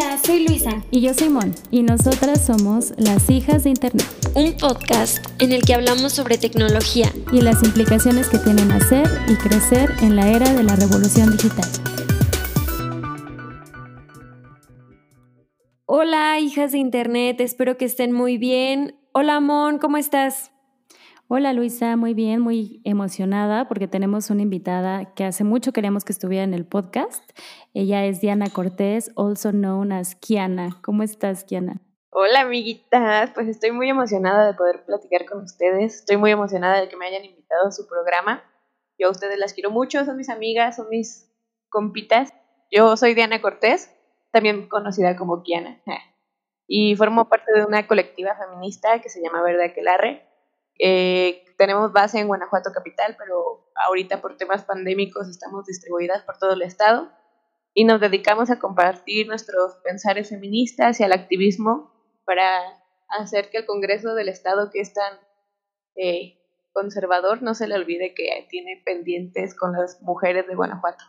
Hola, 0.00 0.16
soy 0.24 0.46
Luisa. 0.46 0.84
Y 0.92 1.00
yo 1.00 1.12
soy 1.12 1.28
Mon. 1.28 1.52
Y 1.72 1.82
nosotras 1.82 2.46
somos 2.46 2.92
las 2.98 3.28
hijas 3.30 3.64
de 3.64 3.70
Internet. 3.70 4.06
Un 4.36 4.56
podcast 4.56 5.18
en 5.42 5.50
el 5.50 5.62
que 5.62 5.74
hablamos 5.74 6.12
sobre 6.12 6.38
tecnología. 6.38 7.12
Y 7.32 7.40
las 7.40 7.64
implicaciones 7.64 8.28
que 8.28 8.38
tienen 8.38 8.70
hacer 8.70 9.08
y 9.26 9.34
crecer 9.34 9.90
en 10.00 10.14
la 10.14 10.28
era 10.28 10.52
de 10.52 10.62
la 10.62 10.76
revolución 10.76 11.32
digital. 11.32 11.68
Hola, 15.84 16.38
hijas 16.38 16.70
de 16.70 16.78
Internet. 16.78 17.40
Espero 17.40 17.76
que 17.76 17.86
estén 17.86 18.12
muy 18.12 18.38
bien. 18.38 18.94
Hola, 19.12 19.40
Mon, 19.40 19.78
¿cómo 19.78 19.96
estás? 19.96 20.52
Hola 21.30 21.52
Luisa, 21.52 21.94
muy 21.98 22.14
bien, 22.14 22.40
muy 22.40 22.80
emocionada 22.84 23.68
porque 23.68 23.86
tenemos 23.86 24.30
una 24.30 24.40
invitada 24.40 25.12
que 25.12 25.24
hace 25.24 25.44
mucho 25.44 25.74
queríamos 25.74 26.02
que 26.02 26.12
estuviera 26.14 26.42
en 26.42 26.54
el 26.54 26.64
podcast. 26.64 27.22
Ella 27.74 28.06
es 28.06 28.22
Diana 28.22 28.46
Cortés, 28.48 29.12
also 29.14 29.50
known 29.50 29.92
as 29.92 30.14
Kiana. 30.14 30.78
¿Cómo 30.82 31.02
estás, 31.02 31.44
Kiana? 31.44 31.82
Hola, 32.08 32.40
amiguitas. 32.40 33.30
Pues 33.32 33.46
estoy 33.46 33.72
muy 33.72 33.90
emocionada 33.90 34.46
de 34.46 34.54
poder 34.54 34.86
platicar 34.86 35.26
con 35.26 35.42
ustedes. 35.42 35.96
Estoy 35.96 36.16
muy 36.16 36.30
emocionada 36.30 36.80
de 36.80 36.88
que 36.88 36.96
me 36.96 37.04
hayan 37.04 37.26
invitado 37.26 37.66
a 37.66 37.72
su 37.72 37.86
programa. 37.86 38.42
Yo 38.98 39.08
a 39.08 39.10
ustedes 39.10 39.38
las 39.38 39.52
quiero 39.52 39.70
mucho, 39.70 40.06
son 40.06 40.16
mis 40.16 40.30
amigas, 40.30 40.76
son 40.76 40.88
mis 40.88 41.30
compitas. 41.68 42.32
Yo 42.70 42.96
soy 42.96 43.12
Diana 43.12 43.42
Cortés, 43.42 43.94
también 44.32 44.66
conocida 44.66 45.14
como 45.14 45.42
Kiana. 45.42 45.82
Y 46.70 46.96
formo 46.96 47.30
parte 47.30 47.50
de 47.54 47.64
una 47.64 47.86
colectiva 47.86 48.34
feminista 48.34 49.00
que 49.00 49.08
se 49.08 49.22
llama 49.22 49.42
Verde 49.42 49.64
Aquelarre 49.64 50.28
eh, 50.78 51.44
tenemos 51.56 51.92
base 51.92 52.20
en 52.20 52.28
Guanajuato 52.28 52.70
Capital, 52.72 53.16
pero 53.18 53.70
ahorita 53.86 54.20
por 54.20 54.36
temas 54.36 54.64
pandémicos 54.64 55.28
estamos 55.28 55.66
distribuidas 55.66 56.22
por 56.22 56.38
todo 56.38 56.52
el 56.52 56.62
estado 56.62 57.10
y 57.74 57.84
nos 57.84 58.00
dedicamos 58.00 58.50
a 58.50 58.58
compartir 58.58 59.26
nuestros 59.26 59.76
pensares 59.84 60.30
feministas 60.30 61.00
y 61.00 61.04
al 61.04 61.12
activismo 61.12 61.92
para 62.24 62.48
hacer 63.08 63.50
que 63.50 63.58
el 63.58 63.66
Congreso 63.66 64.14
del 64.14 64.28
Estado, 64.28 64.70
que 64.70 64.80
es 64.80 64.92
tan 64.92 65.18
eh, 65.96 66.38
conservador, 66.72 67.42
no 67.42 67.54
se 67.54 67.66
le 67.66 67.74
olvide 67.74 68.14
que 68.14 68.46
tiene 68.50 68.82
pendientes 68.84 69.54
con 69.54 69.72
las 69.72 70.00
mujeres 70.02 70.46
de 70.46 70.54
Guanajuato. 70.54 71.04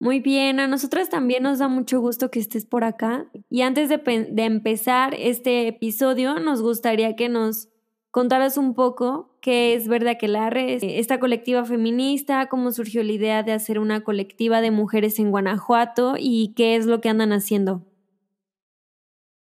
Muy 0.00 0.18
bien, 0.18 0.58
a 0.58 0.66
nosotras 0.66 1.08
también 1.08 1.44
nos 1.44 1.60
da 1.60 1.68
mucho 1.68 2.00
gusto 2.00 2.30
que 2.30 2.40
estés 2.40 2.66
por 2.66 2.82
acá. 2.82 3.26
Y 3.48 3.62
antes 3.62 3.88
de, 3.88 3.98
de 3.98 4.44
empezar 4.44 5.14
este 5.14 5.68
episodio, 5.68 6.40
nos 6.40 6.60
gustaría 6.60 7.14
que 7.14 7.28
nos 7.28 7.71
contaras 8.12 8.58
un 8.58 8.74
poco 8.74 9.30
qué 9.40 9.74
es 9.74 9.88
Verde 9.88 10.10
Aquelarre, 10.10 10.78
esta 10.98 11.18
colectiva 11.18 11.64
feminista, 11.64 12.46
cómo 12.48 12.70
surgió 12.70 13.02
la 13.02 13.12
idea 13.12 13.42
de 13.42 13.52
hacer 13.52 13.78
una 13.78 14.04
colectiva 14.04 14.60
de 14.60 14.70
mujeres 14.70 15.18
en 15.18 15.30
Guanajuato 15.30 16.14
y 16.18 16.52
qué 16.54 16.76
es 16.76 16.84
lo 16.86 17.00
que 17.00 17.08
andan 17.08 17.32
haciendo. 17.32 17.82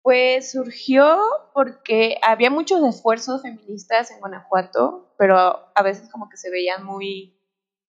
Pues 0.02 0.50
surgió 0.50 1.18
porque 1.54 2.18
había 2.20 2.50
muchos 2.50 2.82
esfuerzos 2.82 3.42
feministas 3.42 4.10
en 4.10 4.18
Guanajuato, 4.18 5.14
pero 5.16 5.36
a 5.36 5.82
veces 5.84 6.10
como 6.10 6.28
que 6.28 6.36
se 6.36 6.50
veían 6.50 6.84
muy 6.84 7.38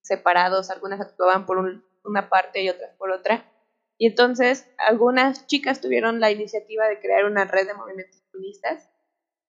separados, 0.01 0.69
algunas 0.69 1.01
actuaban 1.01 1.47
por 1.47 1.81
una 2.03 2.29
parte 2.29 2.61
y 2.61 2.69
otras 2.69 2.95
por 2.97 3.09
otra. 3.09 3.51
Y 3.97 4.05
entonces 4.05 4.69
algunas 4.77 5.47
chicas 5.47 5.81
tuvieron 5.81 6.19
la 6.19 6.29
iniciativa 6.29 6.87
de 6.87 6.99
crear 6.99 7.25
una 7.25 7.45
red 7.45 7.65
de 7.65 7.73
movimientos 7.73 8.21
feministas 8.31 8.87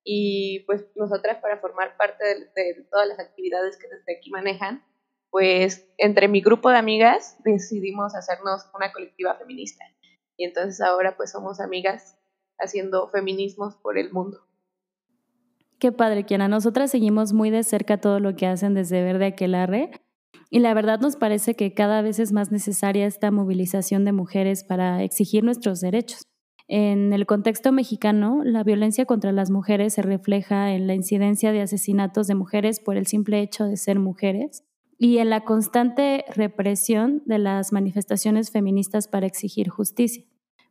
y 0.04 0.60
pues 0.66 0.86
nosotras 0.96 1.38
para 1.40 1.58
formar 1.58 1.96
parte 1.96 2.24
de, 2.24 2.86
todas 2.90 3.08
las 3.08 3.18
actividades 3.18 3.76
que 3.76 3.88
desde 3.88 4.16
aquí 4.16 4.30
manejan, 4.30 4.84
pues 5.30 5.88
entre 5.98 6.28
mi 6.28 6.40
grupo 6.40 6.70
de 6.70 6.78
amigas 6.78 7.36
decidimos 7.44 8.14
hacernos 8.14 8.68
una 8.74 8.92
colectiva 8.92 9.34
feminista. 9.34 9.84
Y 10.36 10.44
entonces 10.44 10.80
ahora 10.80 11.16
pues 11.16 11.30
somos 11.30 11.60
amigas 11.60 12.18
haciendo 12.58 13.08
feminismos 13.08 13.76
por 13.76 13.98
el 13.98 14.10
mundo. 14.12 14.40
Qué 15.78 15.92
padre, 15.92 16.24
Kiana. 16.24 16.48
Nosotras 16.48 16.90
seguimos 16.90 17.32
muy 17.32 17.50
de 17.50 17.62
cerca 17.62 17.98
todo 17.98 18.20
lo 18.20 18.36
que 18.36 18.46
hacen 18.46 18.74
desde 18.74 19.02
Verde 19.02 19.26
Aquelarre. 19.26 19.90
Y 20.50 20.58
la 20.58 20.74
verdad 20.74 20.98
nos 21.00 21.16
parece 21.16 21.54
que 21.54 21.72
cada 21.74 22.02
vez 22.02 22.18
es 22.18 22.32
más 22.32 22.50
necesaria 22.50 23.06
esta 23.06 23.30
movilización 23.30 24.04
de 24.04 24.12
mujeres 24.12 24.64
para 24.64 25.02
exigir 25.02 25.44
nuestros 25.44 25.80
derechos. 25.80 26.29
En 26.72 27.12
el 27.12 27.26
contexto 27.26 27.72
mexicano, 27.72 28.42
la 28.44 28.62
violencia 28.62 29.04
contra 29.04 29.32
las 29.32 29.50
mujeres 29.50 29.94
se 29.94 30.02
refleja 30.02 30.72
en 30.72 30.86
la 30.86 30.94
incidencia 30.94 31.50
de 31.50 31.62
asesinatos 31.62 32.28
de 32.28 32.36
mujeres 32.36 32.78
por 32.78 32.96
el 32.96 33.08
simple 33.08 33.40
hecho 33.40 33.64
de 33.64 33.76
ser 33.76 33.98
mujeres 33.98 34.62
y 34.96 35.18
en 35.18 35.30
la 35.30 35.40
constante 35.40 36.24
represión 36.32 37.24
de 37.26 37.38
las 37.40 37.72
manifestaciones 37.72 38.52
feministas 38.52 39.08
para 39.08 39.26
exigir 39.26 39.68
justicia. 39.68 40.22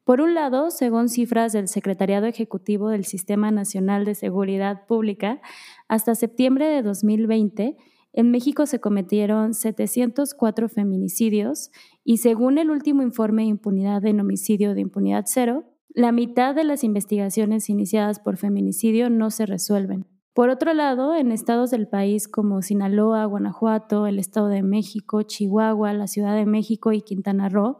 Por 0.05 0.21
un 0.21 0.35
lado, 0.35 0.71
según 0.71 1.09
cifras 1.09 1.51
del 1.51 1.67
Secretariado 1.67 2.27
Ejecutivo 2.27 2.88
del 2.88 3.03
Sistema 3.03 3.51
Nacional 3.51 4.05
de 4.05 4.15
Seguridad 4.15 4.85
Pública, 4.88 5.41
hasta 5.89 6.15
septiembre 6.15 6.67
de 6.67 6.81
2020, 6.81 7.75
en 8.13 8.31
México 8.31 8.67
se 8.67 8.79
cometieron 8.79 9.53
704 9.53 10.69
feminicidios 10.69 11.71
y 12.05 12.19
según 12.19 12.57
el 12.57 12.71
último 12.71 13.01
informe 13.01 13.41
de 13.41 13.49
impunidad 13.49 14.05
en 14.05 14.21
homicidio 14.21 14.73
de 14.73 14.79
impunidad 14.79 15.25
cero, 15.27 15.65
la 15.99 16.13
mitad 16.13 16.55
de 16.55 16.63
las 16.63 16.85
investigaciones 16.85 17.69
iniciadas 17.69 18.21
por 18.21 18.37
feminicidio 18.37 19.09
no 19.09 19.31
se 19.31 19.45
resuelven. 19.45 20.05
Por 20.33 20.47
otro 20.47 20.73
lado, 20.73 21.13
en 21.13 21.33
estados 21.33 21.71
del 21.71 21.89
país 21.89 22.29
como 22.29 22.61
Sinaloa, 22.61 23.25
Guanajuato, 23.25 24.07
el 24.07 24.17
Estado 24.17 24.47
de 24.47 24.63
México, 24.63 25.23
Chihuahua, 25.23 25.91
la 25.91 26.07
Ciudad 26.07 26.38
de 26.38 26.45
México 26.45 26.93
y 26.93 27.01
Quintana 27.01 27.49
Roo, 27.49 27.79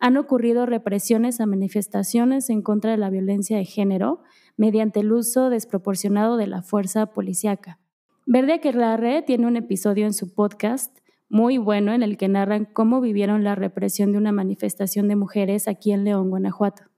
han 0.00 0.16
ocurrido 0.16 0.66
represiones 0.66 1.40
a 1.40 1.46
manifestaciones 1.46 2.50
en 2.50 2.62
contra 2.62 2.90
de 2.90 2.96
la 2.96 3.08
violencia 3.08 3.56
de 3.56 3.64
género 3.64 4.22
mediante 4.56 4.98
el 4.98 5.12
uso 5.12 5.48
desproporcionado 5.48 6.36
de 6.36 6.48
la 6.48 6.62
fuerza 6.62 7.06
policíaca. 7.12 7.78
Verde 8.26 8.54
Aquelarre 8.54 9.22
tiene 9.22 9.46
un 9.46 9.56
episodio 9.56 10.06
en 10.06 10.12
su 10.12 10.34
podcast 10.34 10.98
muy 11.28 11.56
bueno 11.56 11.92
en 11.92 12.02
el 12.02 12.16
que 12.16 12.26
narran 12.26 12.64
cómo 12.64 13.00
vivieron 13.00 13.44
la 13.44 13.54
represión 13.54 14.10
de 14.10 14.18
una 14.18 14.32
manifestación 14.32 15.06
de 15.06 15.14
mujeres 15.14 15.68
aquí 15.68 15.92
en 15.92 16.02
León, 16.02 16.30
Guanajuato. 16.30 16.89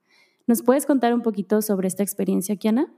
¿Nos 0.47 0.63
puedes 0.63 0.87
contar 0.87 1.15
un 1.15 1.23
poquito 1.23 1.63
sobre 1.63 1.89
esta 1.89 2.03
experiencia, 2.03 2.57
Kiana? 2.57 2.93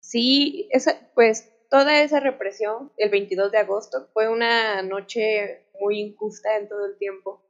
Sí, 0.00 0.68
pues 1.14 1.50
toda 1.70 2.02
esa 2.02 2.20
represión, 2.20 2.92
el 2.98 3.10
22 3.10 3.50
de 3.50 3.58
agosto, 3.58 4.08
fue 4.12 4.28
una 4.28 4.82
noche 4.82 5.66
muy 5.80 6.00
injusta 6.00 6.56
en 6.56 6.68
todo 6.68 6.86
el 6.86 6.96
tiempo. 6.98 7.42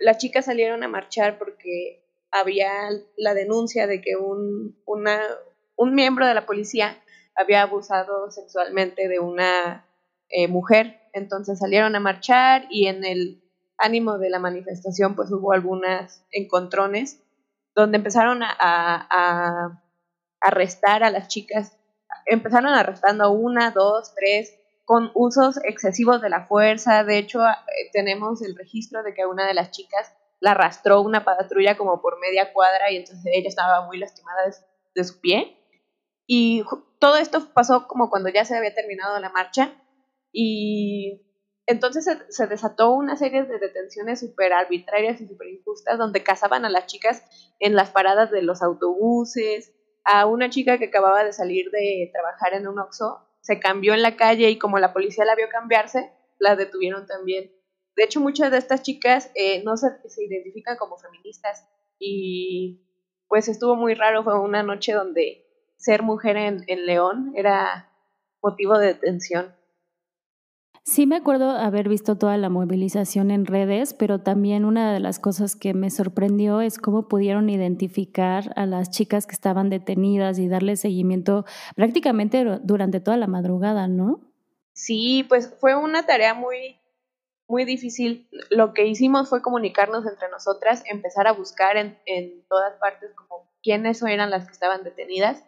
Las 0.00 0.18
chicas 0.18 0.44
salieron 0.44 0.82
a 0.82 0.88
marchar 0.88 1.38
porque 1.38 2.04
había 2.30 2.90
la 3.16 3.34
denuncia 3.34 3.86
de 3.86 4.00
que 4.00 4.16
un, 4.16 4.76
un 4.84 5.94
miembro 5.94 6.26
de 6.26 6.34
la 6.34 6.46
policía 6.46 7.02
había 7.34 7.62
abusado 7.62 8.30
sexualmente 8.30 9.08
de 9.08 9.20
una 9.20 9.86
eh, 10.28 10.48
mujer. 10.48 11.00
Entonces 11.12 11.60
salieron 11.60 11.94
a 11.94 12.00
marchar 12.00 12.66
y 12.70 12.88
en 12.88 13.04
el 13.04 13.42
ánimo 13.78 14.18
de 14.18 14.28
la 14.28 14.40
manifestación 14.40 15.14
pues 15.14 15.30
hubo 15.30 15.52
algunas 15.52 16.24
encontrones 16.32 17.22
donde 17.78 17.98
empezaron 17.98 18.42
a, 18.42 19.80
arrestar 20.40 21.04
a 21.04 21.10
las 21.10 21.28
chicas. 21.28 21.78
Empezaron 22.26 22.72
arrestando 22.74 23.24
a 23.24 23.28
una, 23.30 23.70
dos, 23.70 24.14
tres, 24.14 24.54
con 24.84 25.10
usos 25.14 25.58
excesivos 25.64 26.20
de 26.20 26.28
la 26.28 26.46
fuerza. 26.46 27.04
De 27.04 27.18
hecho, 27.18 27.40
eh, 27.46 27.90
tenemos 27.92 28.42
el 28.42 28.56
registro 28.56 29.02
de 29.02 29.14
que 29.14 29.22
a 29.22 29.28
una 29.28 29.46
de 29.46 29.54
las 29.54 29.70
chicas 29.70 30.12
la 30.40 30.52
arrastró 30.52 31.02
una 31.02 31.24
patrulla 31.24 31.76
como 31.76 32.00
por 32.00 32.18
media 32.18 32.52
cuadra 32.52 32.90
y 32.90 32.96
entonces 32.96 33.24
ella 33.32 33.48
estaba 33.48 33.86
muy 33.86 33.98
lastimada 33.98 34.42
de, 34.94 35.04
su 35.04 35.20
pie. 35.20 35.56
Y 36.26 36.64
todo 36.98 37.16
esto 37.16 37.52
pasó 37.54 37.86
como 37.86 38.10
cuando 38.10 38.28
ya 38.28 38.44
se 38.44 38.56
había 38.56 38.74
terminado 38.74 39.18
la 39.20 39.30
marcha 39.30 39.72
y 40.32 41.27
entonces 41.68 42.08
se, 42.30 42.46
desató 42.46 42.92
una 42.92 43.14
serie 43.16 43.44
de 43.44 43.58
detenciones 43.58 44.20
súper 44.20 44.54
arbitrarias 44.54 45.20
y 45.20 45.28
súper 45.28 45.48
injustas 45.48 45.98
donde 45.98 46.22
cazaban 46.22 46.64
a 46.64 46.70
las 46.70 46.86
chicas 46.86 47.22
en 47.58 47.74
las 47.74 47.90
paradas 47.90 48.30
de 48.30 48.40
los 48.40 48.62
autobuses. 48.62 49.74
A 50.02 50.24
una 50.24 50.48
chica 50.48 50.78
que 50.78 50.86
acababa 50.86 51.24
de 51.24 51.34
salir 51.34 51.70
de 51.70 52.08
trabajar 52.10 52.54
en 52.54 52.66
un 52.66 52.78
Oxxo 52.78 53.18
se 53.42 53.60
cambió 53.60 53.92
en 53.92 54.00
la 54.00 54.16
calle 54.16 54.48
y 54.48 54.56
como 54.56 54.78
la 54.78 54.94
policía 54.94 55.26
la 55.26 55.34
vio 55.34 55.50
cambiarse, 55.50 56.10
la 56.38 56.56
detuvieron 56.56 57.06
también. 57.06 57.52
De 57.96 58.04
hecho, 58.04 58.22
muchas 58.22 58.50
de 58.50 58.56
estas 58.56 58.80
chicas 58.80 59.30
eh, 59.34 59.62
no 59.62 59.76
se, 59.76 59.88
identifican 60.26 60.78
como 60.78 60.96
feministas 60.96 61.68
y 61.98 62.80
pues 63.28 63.46
estuvo 63.46 63.76
muy 63.76 63.92
raro. 63.92 64.24
Fue 64.24 64.40
una 64.40 64.62
noche 64.62 64.94
donde 64.94 65.44
ser 65.76 66.02
mujer 66.02 66.38
en, 66.38 66.64
en 66.66 66.86
León 66.86 67.34
era 67.36 67.92
motivo 68.42 68.78
de 68.78 68.86
detención. 68.86 69.57
Sí 70.88 71.04
me 71.04 71.16
acuerdo 71.16 71.50
haber 71.50 71.86
visto 71.86 72.16
toda 72.16 72.38
la 72.38 72.48
movilización 72.48 73.30
en 73.30 73.44
redes, 73.44 73.92
pero 73.92 74.20
también 74.20 74.64
una 74.64 74.90
de 74.90 75.00
las 75.00 75.18
cosas 75.18 75.54
que 75.54 75.74
me 75.74 75.90
sorprendió 75.90 76.62
es 76.62 76.78
cómo 76.78 77.08
pudieron 77.08 77.50
identificar 77.50 78.54
a 78.56 78.64
las 78.64 78.88
chicas 78.88 79.26
que 79.26 79.34
estaban 79.34 79.68
detenidas 79.68 80.38
y 80.38 80.48
darle 80.48 80.76
seguimiento 80.76 81.44
prácticamente 81.76 82.42
durante 82.62 83.00
toda 83.00 83.18
la 83.18 83.26
madrugada, 83.26 83.86
¿no? 83.86 84.22
Sí, 84.72 85.26
pues 85.28 85.54
fue 85.60 85.76
una 85.76 86.06
tarea 86.06 86.32
muy 86.32 86.80
muy 87.48 87.66
difícil. 87.66 88.26
Lo 88.48 88.72
que 88.72 88.86
hicimos 88.86 89.28
fue 89.28 89.42
comunicarnos 89.42 90.06
entre 90.06 90.30
nosotras, 90.30 90.82
empezar 90.86 91.26
a 91.26 91.32
buscar 91.32 91.76
en, 91.76 91.98
en 92.06 92.46
todas 92.48 92.78
partes 92.80 93.12
como 93.14 93.46
quiénes 93.62 94.02
eran 94.02 94.30
las 94.30 94.46
que 94.46 94.52
estaban 94.52 94.84
detenidas. 94.84 95.44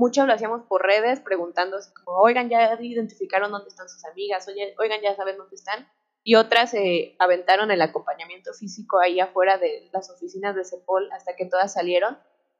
Mucho 0.00 0.24
lo 0.24 0.32
hacíamos 0.32 0.62
por 0.62 0.82
redes, 0.82 1.20
preguntando 1.20 1.76
como, 2.02 2.20
oigan, 2.20 2.48
ya 2.48 2.74
identificaron 2.80 3.50
dónde 3.50 3.68
están 3.68 3.86
sus 3.86 4.02
amigas, 4.06 4.48
oigan, 4.78 5.02
ya 5.02 5.14
saben 5.14 5.36
dónde 5.36 5.56
están. 5.56 5.86
Y 6.24 6.36
otras 6.36 6.70
se 6.70 7.16
aventaron 7.18 7.70
el 7.70 7.82
acompañamiento 7.82 8.54
físico 8.54 8.98
ahí 8.98 9.20
afuera 9.20 9.58
de 9.58 9.90
las 9.92 10.08
oficinas 10.08 10.56
de 10.56 10.64
CEPOL 10.64 11.12
hasta 11.12 11.36
que 11.36 11.44
todas 11.44 11.74
salieron. 11.74 12.16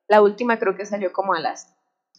La 0.06 0.20
última 0.20 0.58
creo 0.58 0.76
que 0.76 0.84
salió 0.84 1.14
como 1.14 1.32
a 1.32 1.40
las 1.40 1.74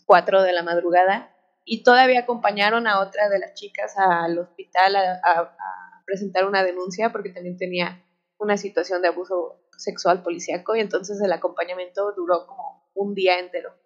4 0.07 0.41
de 0.41 0.53
la 0.53 0.63
madrugada 0.63 1.31
y 1.65 1.83
todavía 1.83 2.21
acompañaron 2.21 2.87
a 2.87 2.99
otra 2.99 3.29
de 3.29 3.37
las 3.37 3.53
chicas 3.53 3.93
al 3.99 4.39
hospital 4.39 4.95
a 4.95 5.55
presentar 6.03 6.47
una 6.47 6.63
denuncia 6.63 7.11
porque 7.11 7.29
también 7.29 7.57
tenía 7.57 8.03
una 8.39 8.57
situación 8.57 9.03
de 9.03 9.09
abuso 9.09 9.67
sexual 9.77 10.23
policíaco 10.23 10.75
y 10.75 10.79
entonces 10.79 11.21
el 11.21 11.31
acompañamiento 11.31 12.11
duró 12.13 12.47
como 12.47 12.89
un 12.95 13.13
día 13.13 13.37
entero. 13.37 13.80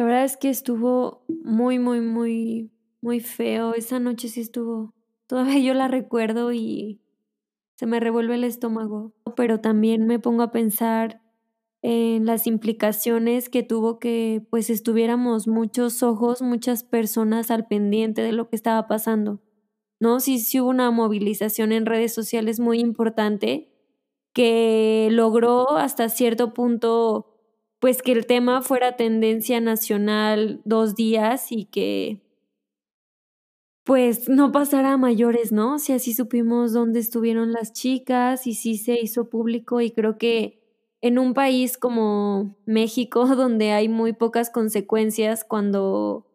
La 0.00 0.06
verdad 0.06 0.24
es 0.24 0.38
que 0.38 0.48
estuvo 0.48 1.26
muy, 1.44 1.78
muy, 1.78 2.00
muy, 2.00 2.70
muy 3.02 3.20
feo. 3.20 3.74
Esa 3.74 4.00
noche 4.00 4.28
sí 4.28 4.40
estuvo. 4.40 4.94
Todavía 5.26 5.58
yo 5.62 5.74
la 5.74 5.88
recuerdo 5.88 6.54
y 6.54 7.02
se 7.74 7.84
me 7.84 8.00
revuelve 8.00 8.36
el 8.36 8.44
estómago. 8.44 9.12
Pero 9.36 9.60
también 9.60 10.06
me 10.06 10.18
pongo 10.18 10.42
a 10.42 10.52
pensar 10.52 11.20
en 11.82 12.24
las 12.24 12.46
implicaciones 12.46 13.50
que 13.50 13.62
tuvo 13.62 13.98
que 13.98 14.42
pues 14.48 14.70
estuviéramos 14.70 15.46
muchos 15.46 16.02
ojos, 16.02 16.40
muchas 16.40 16.82
personas 16.82 17.50
al 17.50 17.66
pendiente 17.66 18.22
de 18.22 18.32
lo 18.32 18.48
que 18.48 18.56
estaba 18.56 18.88
pasando. 18.88 19.42
¿no? 20.00 20.18
Sí, 20.20 20.38
sí 20.38 20.60
hubo 20.60 20.70
una 20.70 20.90
movilización 20.90 21.72
en 21.72 21.84
redes 21.84 22.14
sociales 22.14 22.58
muy 22.58 22.80
importante 22.80 23.70
que 24.32 25.08
logró 25.10 25.76
hasta 25.76 26.08
cierto 26.08 26.54
punto 26.54 27.29
pues 27.80 28.02
que 28.02 28.12
el 28.12 28.26
tema 28.26 28.62
fuera 28.62 28.96
tendencia 28.96 29.60
nacional 29.60 30.60
dos 30.64 30.94
días 30.94 31.50
y 31.50 31.64
que 31.64 32.22
pues 33.84 34.28
no 34.28 34.52
pasara 34.52 34.92
a 34.92 34.98
mayores, 34.98 35.50
¿no? 35.50 35.78
Si 35.78 35.92
así 35.92 36.12
supimos 36.12 36.72
dónde 36.72 37.00
estuvieron 37.00 37.52
las 37.52 37.72
chicas 37.72 38.46
y 38.46 38.54
sí 38.54 38.76
se 38.76 39.00
hizo 39.00 39.28
público 39.30 39.80
y 39.80 39.90
creo 39.90 40.18
que 40.18 40.60
en 41.00 41.18
un 41.18 41.34
país 41.34 41.78
como 41.78 42.56
México, 42.66 43.26
donde 43.34 43.72
hay 43.72 43.88
muy 43.88 44.12
pocas 44.12 44.50
consecuencias 44.50 45.44
cuando 45.44 46.26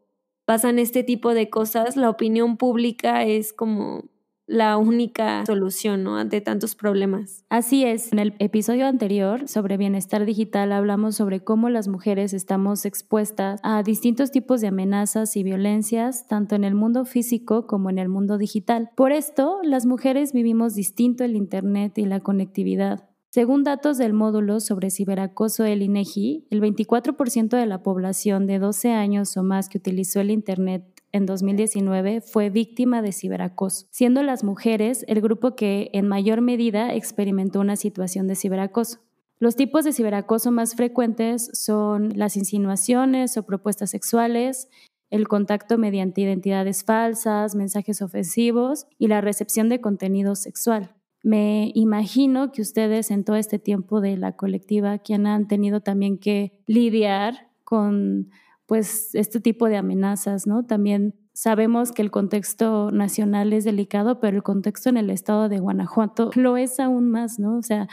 pasan 0.46 0.80
este 0.80 1.04
tipo 1.04 1.34
de 1.34 1.50
cosas, 1.50 1.96
la 1.96 2.10
opinión 2.10 2.58
pública 2.58 3.24
es 3.24 3.54
como 3.54 4.04
la 4.48 4.78
única 4.78 5.46
solución 5.46 6.04
¿no? 6.04 6.18
ante 6.18 6.42
tantos 6.42 6.76
problemas. 6.76 7.44
Así 7.50 7.84
es, 7.84 8.12
en 8.12 8.20
el 8.20 8.34
episodio 8.40 8.88
anterior 8.88 9.48
sobre 9.48 9.78
bienestar 9.78 10.26
digital 10.26 10.72
hablamos 10.72 11.16
sobre 11.16 11.44
cómo 11.44 11.70
las 11.70 11.88
mujeres 11.88 12.34
estamos 12.34 12.86
expuestas 12.86 13.60
a 13.64 13.82
distintos 13.84 14.32
tipos 14.32 14.62
de 14.62 14.68
amenazas 14.68 15.36
y 15.36 15.44
violencias, 15.44 16.28
tanto 16.28 16.56
en 16.56 16.64
el 16.64 16.76
mundo 16.76 17.06
físico 17.06 17.68
como 17.68 17.90
en 17.90 17.98
el 17.98 18.10
mundo 18.10 18.38
digital. 18.38 18.90
Por 18.96 19.12
esto, 19.12 19.60
las 19.64 19.86
mujeres 19.86 20.34
vivimos 20.34 20.76
distinto 20.76 21.24
el 21.24 21.36
Internet 21.36 21.98
y 21.98 22.06
la 22.06 22.20
conectividad. 22.20 23.10
Según 23.36 23.66
datos 23.66 23.98
del 23.98 24.14
módulo 24.14 24.62
sobre 24.62 24.90
ciberacoso 24.90 25.64
del 25.64 25.82
INEGI, 25.82 26.48
el 26.52 26.62
24% 26.62 27.58
de 27.58 27.66
la 27.66 27.84
población 27.84 28.48
de 28.48 28.60
12 28.60 28.94
años 28.94 29.36
o 29.36 29.44
más 29.44 29.68
que 29.68 29.78
utilizó 29.78 30.22
el 30.22 30.32
Internet 30.32 30.95
en 31.16 31.26
2019 31.26 32.20
fue 32.20 32.50
víctima 32.50 33.02
de 33.02 33.14
ciberacoso, 33.14 33.88
siendo 33.90 34.22
las 34.22 34.44
mujeres 34.44 35.06
el 35.08 35.22
grupo 35.22 35.56
que 35.56 35.90
en 35.94 36.10
mayor 36.10 36.42
medida 36.42 36.94
experimentó 36.94 37.62
una 37.62 37.78
situación 37.78 38.28
de 38.28 38.36
ciberacoso. 38.36 39.00
Los 39.40 39.56
tipos 39.56 39.86
de 39.86 39.94
ciberacoso 39.94 40.52
más 40.52 40.76
frecuentes 40.76 41.50
son 41.54 42.18
las 42.18 42.36
insinuaciones 42.36 43.38
o 43.38 43.44
propuestas 43.44 43.92
sexuales, 43.92 44.68
el 45.10 45.30
contacto 45.30 45.78
mediante 45.78 46.20
identidades 46.20 46.84
falsas, 46.84 47.56
mensajes 47.56 48.02
ofensivos 48.02 48.86
y 48.98 49.08
la 49.08 49.22
recepción 49.22 49.70
de 49.70 49.80
contenido 49.80 50.36
sexual. 50.36 50.96
Me 51.24 51.72
imagino 51.76 52.52
que 52.52 52.62
ustedes 52.62 53.10
en 53.10 53.24
todo 53.24 53.38
este 53.38 53.58
tiempo 53.58 54.02
de 54.02 54.18
la 54.18 54.34
colectiva 54.34 54.98
quien 54.98 55.28
han 55.28 55.48
tenido 55.48 55.80
también 55.80 56.18
que 56.18 56.60
lidiar 56.68 57.52
con 57.64 58.32
pues 58.66 59.14
este 59.14 59.40
tipo 59.40 59.68
de 59.68 59.78
amenazas, 59.78 60.48
¿no? 60.48 60.66
También 60.66 61.16
sabemos 61.34 61.92
que 61.92 62.02
el 62.02 62.12
contexto 62.12 62.92
nacional 62.92 63.54
es 63.54 63.64
delicado, 63.64 64.20
pero 64.20 64.38
el 64.38 64.44
contexto 64.44 64.90
en 64.90 64.98
el 64.98 65.10
estado 65.10 65.50
de 65.50 65.60
Guanajuato 65.60 66.32
lo 66.36 66.58
es 66.58 66.80
aún 66.80 67.10
más, 67.12 67.40
¿no? 67.40 67.58
O 67.58 67.62
sea, 67.62 67.88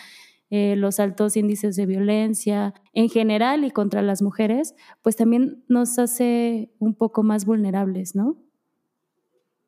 eh, 0.50 0.76
los 0.76 1.00
altos 1.00 1.36
índices 1.36 1.76
de 1.76 1.86
violencia 1.86 2.74
en 2.92 3.08
general 3.08 3.64
y 3.64 3.70
contra 3.70 4.02
las 4.02 4.20
mujeres, 4.20 4.74
pues 5.00 5.16
también 5.16 5.64
nos 5.68 5.98
hace 5.98 6.70
un 6.78 6.94
poco 6.94 7.22
más 7.22 7.46
vulnerables, 7.46 8.14
¿no? 8.14 8.36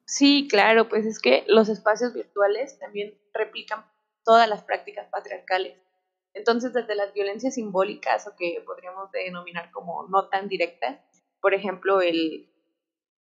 Sí, 0.06 0.47
claro, 0.51 0.89
pues 0.91 1.06
es 1.06 1.19
que 1.19 1.45
los 1.49 1.71
espacios 1.71 2.12
virtuales 2.12 2.79
también 2.79 3.15
replican 3.33 3.85
todas 4.25 4.49
las 4.49 4.62
prácticas 4.62 5.09
patriarcales. 5.09 5.83
Entonces, 6.34 6.72
desde 6.72 6.96
las 6.96 7.14
violencias 7.14 7.54
simbólicas 7.54 8.26
o 8.26 8.34
que 8.36 8.62
podríamos 8.66 9.10
denominar 9.12 9.70
como 9.70 10.06
no 10.08 10.28
tan 10.28 10.48
directas, 10.48 10.98
por 11.40 11.54
ejemplo, 11.54 12.00
el, 12.00 12.50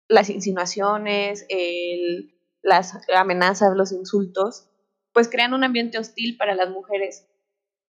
las 0.07 0.29
insinuaciones, 0.29 1.45
el, 1.49 2.33
las 2.61 2.97
amenazas, 3.15 3.75
los 3.75 3.91
insultos, 3.91 4.69
pues 5.13 5.29
crean 5.29 5.53
un 5.53 5.63
ambiente 5.63 5.99
hostil 5.99 6.37
para 6.37 6.55
las 6.55 6.69
mujeres. 6.69 7.29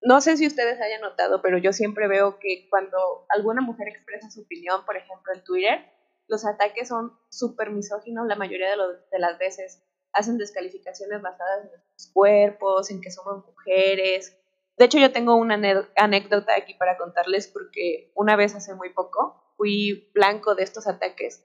No 0.03 0.21
sé 0.21 0.37
si 0.37 0.47
ustedes 0.47 0.81
hayan 0.81 1.01
notado, 1.01 1.43
pero 1.43 1.59
yo 1.59 1.73
siempre 1.73 2.07
veo 2.07 2.39
que 2.39 2.69
cuando 2.71 3.27
alguna 3.29 3.61
mujer 3.63 3.89
expresa 3.89 4.31
su 4.31 4.43
opinión, 4.43 4.85
por 4.85 4.97
ejemplo, 4.97 5.33
en 5.35 5.43
Twitter, 5.43 5.87
los 6.29 6.47
ataques 6.47 6.89
son 6.89 7.19
súper 7.31 7.71
misóginos 7.71 8.27
la 8.27 8.37
mayoría 8.37 8.71
de, 8.71 8.77
de 9.11 9.19
las 9.19 9.39
veces. 9.39 9.83
Hacen 10.13 10.39
descalificaciones 10.39 11.21
basadas 11.21 11.65
en 11.65 11.71
nuestros 11.71 12.13
cuerpos, 12.13 12.91
en 12.91 13.01
que 13.01 13.11
somos 13.11 13.45
mujeres. 13.45 14.38
De 14.79 14.85
hecho, 14.85 14.99
yo 14.99 15.13
tengo 15.13 15.37
una 15.37 15.59
anécdota 15.97 16.55
aquí 16.57 16.75
para 16.75 16.97
contarles 16.97 17.49
porque 17.49 18.13
una 18.15 18.37
vez 18.37 18.55
hace 18.55 18.75
muy 18.75 18.91
poco 18.91 19.43
fui 19.57 20.11
blanco 20.15 20.55
de 20.55 20.63
estos 20.63 20.87
ataques 20.87 21.45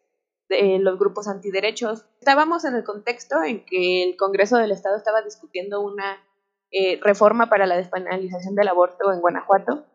de 0.49 0.77
los 0.79 0.99
grupos 0.99 1.27
antiderechos. 1.27 2.05
Estábamos 2.19 2.63
en 2.63 2.75
el 2.75 2.83
contexto 2.83 3.41
en 3.41 3.65
que 3.65 4.03
el 4.03 4.17
Congreso 4.17 4.57
del 4.57 4.71
Estado 4.71 4.97
estaba 4.97 5.23
discutiendo 5.23 5.81
una 5.81 6.23
eh, 6.69 6.99
reforma 7.01 7.49
para 7.49 7.65
la 7.65 7.75
despenalización 7.75 8.53
del 8.55 8.67
aborto 8.67 9.11
en 9.11 9.21
Guanajuato. 9.21 9.85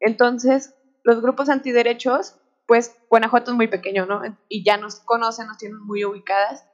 Entonces, 0.00 0.74
los 1.04 1.22
grupos 1.22 1.48
antiderechos 1.48 2.36
pues 2.68 2.94
Guanajuato 3.08 3.50
es 3.50 3.56
muy 3.56 3.66
pequeño, 3.68 4.04
¿no? 4.04 4.20
Y 4.46 4.62
ya 4.62 4.76
nos 4.76 5.00
conocen, 5.00 5.46
nos 5.46 5.56
tienen 5.56 5.80
muy 5.80 6.04
ubicadas. 6.04 6.66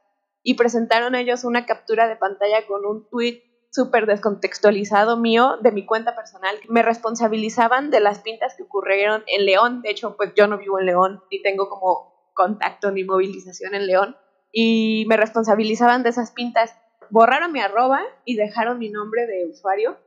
Y 0.43 0.55
presentaron 0.55 1.15
ellos 1.15 1.45
una 1.45 1.65
captura 1.65 2.09
de 2.09 2.17
pantalla 2.17 2.67
con 2.67 2.85
un 2.85 3.09
tweet 3.09 3.41
súper 3.75 4.05
descontextualizado 4.05 5.17
mío 5.17 5.57
de 5.61 5.73
mi 5.73 5.85
cuenta 5.85 6.15
personal. 6.15 6.55
Me 6.69 6.81
responsabilizaban 6.81 7.91
de 7.91 7.99
las 7.99 8.19
pintas 8.19 8.55
que 8.55 8.63
ocurrieron 8.63 9.23
en 9.27 9.45
León. 9.45 9.81
De 9.81 9.91
hecho, 9.91 10.15
pues 10.15 10.31
yo 10.33 10.47
no 10.47 10.57
vivo 10.57 10.79
en 10.79 10.85
León, 10.85 11.21
ni 11.29 11.41
tengo 11.41 11.67
como 11.67 12.31
contacto 12.33 12.91
ni 12.91 13.03
movilización 13.03 13.75
en 13.75 13.85
León. 13.85 14.15
Y 14.53 15.03
me 15.09 15.17
responsabilizaban 15.17 16.03
de 16.03 16.09
esas 16.09 16.31
pintas. 16.31 16.73
Borraron 17.09 17.51
mi 17.51 17.59
arroba 17.59 18.01
y 18.23 18.37
dejaron 18.37 18.79
mi 18.79 18.89
nombre 18.89 19.27
de 19.27 19.45
usuario. 19.47 19.97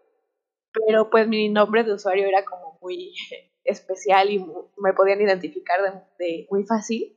Pero 0.73 1.11
pues 1.11 1.29
mi 1.29 1.51
nombre 1.51 1.85
de 1.85 1.93
usuario 1.93 2.27
era 2.27 2.47
como 2.47 2.79
muy 2.81 3.13
especial 3.65 4.31
y 4.31 4.39
me 4.79 4.95
podían 4.95 5.21
identificar 5.21 5.79
de, 6.19 6.47
muy 6.51 6.65
fácil. 6.65 7.15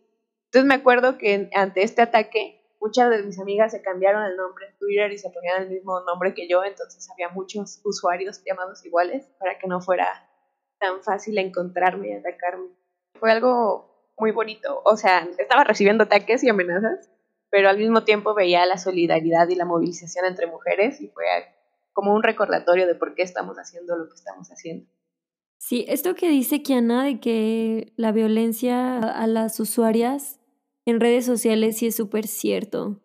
Entonces 0.48 0.68
me 0.68 0.76
acuerdo 0.76 1.18
que 1.18 1.50
ante 1.56 1.84
este 1.84 2.02
ataque 2.02 2.61
muchas 2.82 3.10
de 3.12 3.24
mis 3.24 3.40
amigas 3.40 3.72
se 3.72 3.82
cambiaron 3.82 4.24
el 4.24 4.36
nombre 4.36 4.66
en 4.68 4.78
Twitter 4.78 5.12
y 5.12 5.18
se 5.18 5.30
ponían 5.30 5.64
el 5.64 5.70
mismo 5.70 6.02
nombre 6.02 6.34
que 6.34 6.48
yo, 6.50 6.64
entonces 6.64 7.08
había 7.12 7.30
muchos 7.30 7.80
usuarios 7.86 8.42
llamados 8.44 8.84
iguales 8.84 9.30
para 9.40 9.58
que 9.60 9.68
no 9.68 9.80
fuera 9.80 10.28
tan 10.80 11.02
fácil 11.04 11.38
encontrarme 11.38 12.10
y 12.10 12.14
atacarme. 12.14 12.70
Fue 13.20 13.32
algo 13.32 14.12
muy 14.18 14.32
bonito, 14.32 14.82
o 14.84 14.98
sea, 14.98 15.28
estaba 15.38 15.64
recibiendo 15.64 16.04
ataques 16.06 16.44
y 16.44 16.50
amenazas, 16.50 17.10
pero 17.52 17.70
al 17.70 17.78
mismo 17.78 18.04
tiempo 18.04 18.34
veía 18.34 18.66
la 18.66 18.78
solidaridad 18.78 19.48
y 19.50 19.56
la 19.56 19.66
movilización 19.66 20.26
entre 20.26 20.48
mujeres 20.48 21.00
y 21.02 21.08
fue 21.10 21.26
como 21.94 22.16
un 22.16 22.24
recordatorio 22.24 22.88
de 22.88 22.96
por 22.96 23.14
qué 23.14 23.22
estamos 23.22 23.58
haciendo 23.58 23.96
lo 23.96 24.08
que 24.08 24.16
estamos 24.16 24.50
haciendo. 24.50 24.88
Sí, 25.58 25.86
esto 25.88 26.16
que 26.16 26.30
dice 26.30 26.64
Kiana 26.64 27.04
de 27.04 27.20
que 27.20 27.94
la 27.96 28.12
violencia 28.12 28.98
a 28.98 29.28
las 29.28 29.60
usuarias 29.60 30.41
en 30.86 31.00
redes 31.00 31.26
sociales 31.26 31.78
sí 31.78 31.88
es 31.88 31.96
súper 31.96 32.28
cierto. 32.28 33.00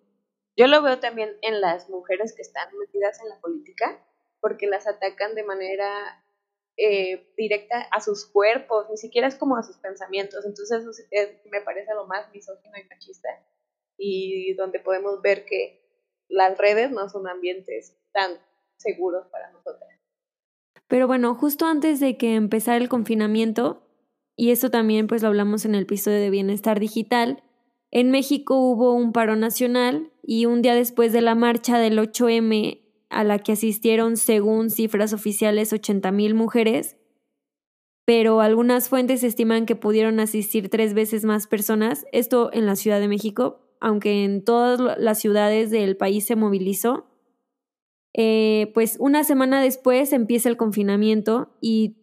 Yo 0.56 0.66
lo 0.66 0.82
veo 0.82 0.98
también 0.98 1.36
en 1.42 1.60
las 1.60 1.90
mujeres 1.90 2.34
que 2.34 2.42
están 2.42 2.68
metidas 2.78 3.20
en 3.20 3.28
la 3.28 3.40
política, 3.40 4.02
porque 4.40 4.66
las 4.66 4.86
atacan 4.86 5.34
de 5.34 5.44
manera 5.44 6.24
eh, 6.78 7.32
directa 7.36 7.82
a 7.90 8.00
sus 8.00 8.26
cuerpos, 8.26 8.86
ni 8.90 8.96
siquiera 8.96 9.28
es 9.28 9.36
como 9.36 9.56
a 9.56 9.62
sus 9.62 9.76
pensamientos. 9.76 10.44
Entonces 10.46 10.82
eso 11.10 11.30
me 11.50 11.60
parece 11.60 11.94
lo 11.94 12.06
más 12.06 12.30
misógino 12.32 12.76
y 12.78 12.88
machista 12.88 13.28
y 13.98 14.54
donde 14.54 14.80
podemos 14.80 15.20
ver 15.22 15.44
que 15.44 15.82
las 16.28 16.56
redes 16.58 16.90
no 16.90 17.08
son 17.08 17.28
ambientes 17.28 17.96
tan 18.12 18.32
seguros 18.76 19.26
para 19.28 19.50
nosotras. 19.52 19.90
Pero 20.88 21.06
bueno, 21.06 21.34
justo 21.34 21.66
antes 21.66 22.00
de 22.00 22.16
que 22.16 22.34
empezara 22.34 22.76
el 22.76 22.88
confinamiento, 22.88 23.82
y 24.36 24.50
eso 24.50 24.70
también 24.70 25.06
pues 25.06 25.22
lo 25.22 25.28
hablamos 25.28 25.64
en 25.64 25.74
el 25.74 25.82
episodio 25.82 26.20
de 26.20 26.30
Bienestar 26.30 26.78
Digital, 26.78 27.42
en 27.96 28.10
México 28.10 28.58
hubo 28.58 28.92
un 28.92 29.14
paro 29.14 29.36
nacional 29.36 30.12
y 30.22 30.44
un 30.44 30.60
día 30.60 30.74
después 30.74 31.14
de 31.14 31.22
la 31.22 31.34
marcha 31.34 31.78
del 31.78 31.98
8M 31.98 32.82
a 33.08 33.24
la 33.24 33.38
que 33.38 33.52
asistieron, 33.52 34.18
según 34.18 34.68
cifras 34.68 35.14
oficiales, 35.14 35.72
80 35.72 36.12
mil 36.12 36.34
mujeres, 36.34 36.98
pero 38.04 38.42
algunas 38.42 38.90
fuentes 38.90 39.24
estiman 39.24 39.64
que 39.64 39.76
pudieron 39.76 40.20
asistir 40.20 40.68
tres 40.68 40.92
veces 40.92 41.24
más 41.24 41.46
personas, 41.46 42.04
esto 42.12 42.50
en 42.52 42.66
la 42.66 42.76
Ciudad 42.76 43.00
de 43.00 43.08
México, 43.08 43.60
aunque 43.80 44.24
en 44.24 44.44
todas 44.44 44.98
las 44.98 45.18
ciudades 45.18 45.70
del 45.70 45.96
país 45.96 46.26
se 46.26 46.36
movilizó. 46.36 47.06
Eh, 48.12 48.72
pues 48.74 48.98
una 49.00 49.24
semana 49.24 49.62
después 49.62 50.12
empieza 50.12 50.50
el 50.50 50.58
confinamiento 50.58 51.56
y 51.62 51.96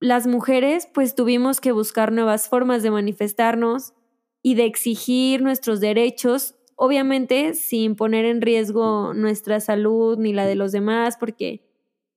las 0.00 0.26
mujeres 0.26 0.86
pues 0.92 1.14
tuvimos 1.14 1.62
que 1.62 1.72
buscar 1.72 2.12
nuevas 2.12 2.46
formas 2.46 2.82
de 2.82 2.90
manifestarnos 2.90 3.94
y 4.42 4.54
de 4.54 4.64
exigir 4.64 5.42
nuestros 5.42 5.80
derechos, 5.80 6.54
obviamente 6.76 7.54
sin 7.54 7.96
poner 7.96 8.24
en 8.24 8.40
riesgo 8.40 9.12
nuestra 9.14 9.60
salud 9.60 10.18
ni 10.18 10.32
la 10.32 10.46
de 10.46 10.54
los 10.54 10.72
demás, 10.72 11.16
porque 11.18 11.66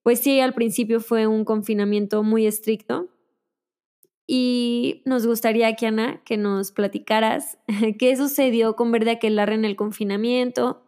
pues 0.04 0.20
sí, 0.20 0.40
al 0.40 0.54
principio 0.54 1.00
fue 1.00 1.28
un 1.28 1.46
confinamiento 1.46 2.24
muy 2.24 2.46
estricto. 2.46 3.10
Y 4.28 5.02
nos 5.06 5.26
gustaría, 5.26 5.76
Kiana, 5.76 6.22
que 6.24 6.38
nos 6.38 6.72
platicaras 6.72 7.58
qué 8.00 8.16
sucedió 8.16 8.76
con 8.76 8.92
Verde 8.92 9.12
Aquelarre 9.12 9.56
en 9.56 9.66
el 9.66 9.76
confinamiento 9.76 10.84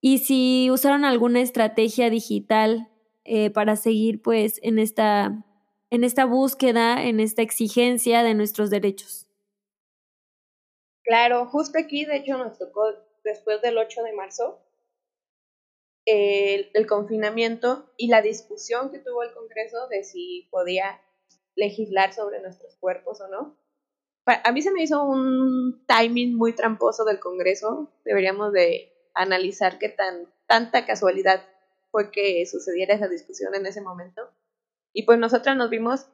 y 0.00 0.18
si 0.18 0.70
usaron 0.70 1.04
alguna 1.04 1.40
estrategia 1.40 2.10
digital 2.10 2.88
eh, 3.24 3.50
para 3.50 3.76
seguir 3.76 4.22
pues 4.22 4.60
en 4.62 4.78
esta, 4.78 5.44
en 5.90 6.04
esta 6.04 6.24
búsqueda, 6.26 7.02
en 7.04 7.18
esta 7.18 7.42
exigencia 7.42 8.22
de 8.22 8.34
nuestros 8.34 8.70
derechos. 8.70 9.25
Claro, 11.06 11.46
justo 11.46 11.78
aquí 11.78 12.04
de 12.04 12.16
hecho 12.16 12.36
nos 12.36 12.58
tocó 12.58 12.82
después 13.22 13.62
del 13.62 13.78
8 13.78 14.02
de 14.02 14.12
marzo 14.12 14.60
el, 16.04 16.86
confinamiento 16.86 17.92
y 17.96 18.08
la 18.08 18.22
discusión 18.22 18.90
que 18.90 18.98
tuvo 18.98 19.22
el 19.22 19.32
Congreso 19.32 19.86
de 19.88 20.02
si 20.02 20.48
podía 20.50 21.00
legislar 21.54 22.12
sobre 22.12 22.40
nuestros 22.40 22.76
cuerpos 22.76 23.20
o 23.20 23.28
no. 23.28 23.56
A 24.26 24.50
mí 24.50 24.62
se 24.62 24.72
me 24.72 24.82
hizo 24.82 25.04
un 25.04 25.84
timing 25.86 26.36
muy 26.36 26.52
tramposo 26.54 27.04
del 27.04 27.20
Congreso. 27.20 27.88
Deberíamos 28.04 28.52
de 28.52 28.92
analizar 29.14 29.78
qué 29.78 29.88
tan 29.88 30.26
tanta 30.46 30.86
casualidad 30.86 31.44
fue 31.92 32.10
que 32.10 32.44
sucediera 32.46 32.94
esa 32.94 33.06
discusión 33.06 33.54
en 33.54 33.66
ese 33.66 33.80
momento. 33.80 34.28
Y 34.92 35.04
pues 35.04 35.18
nosotras 35.20 35.56
nos 35.56 35.70
vimos 35.70 36.08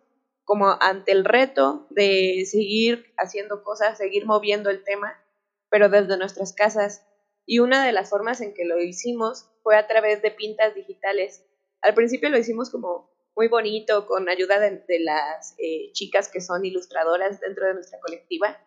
como 0.53 0.77
ante 0.81 1.13
el 1.13 1.25
reto 1.25 1.87
de 1.89 2.45
seguir 2.45 3.15
haciendo 3.17 3.65
cosas, 3.65 3.97
seguir 3.97 4.27
moviendo 4.27 4.69
el 4.69 4.85
tema, 4.85 5.19
pero 5.71 5.89
desde 5.89 6.19
nuestras 6.19 6.53
casas. 6.53 7.07
Y 7.47 7.61
una 7.61 7.87
de 7.87 7.93
las 7.93 8.11
formas 8.11 8.43
en 8.43 8.53
que 8.53 8.67
lo 8.67 8.79
hicimos 8.79 9.49
fue 9.63 9.79
a 9.79 9.87
través 9.87 10.21
de 10.21 10.31
pintas 10.31 10.75
digitales. 10.75 11.43
Al 11.81 11.95
principio 11.95 12.29
lo 12.29 12.37
hicimos 12.37 12.69
como 12.69 13.11
muy 13.35 13.49
bonito, 13.49 14.05
con 14.05 14.29
ayuda 14.29 14.61
de, 14.61 14.85
las 15.01 15.55
eh, 15.57 15.91
chicas 15.93 16.29
que 16.29 16.43
son 16.43 16.67
ilustradoras 16.67 17.41
dentro 17.41 17.67
de 17.69 17.73
nuestra 17.73 17.99
colectiva, 18.01 18.59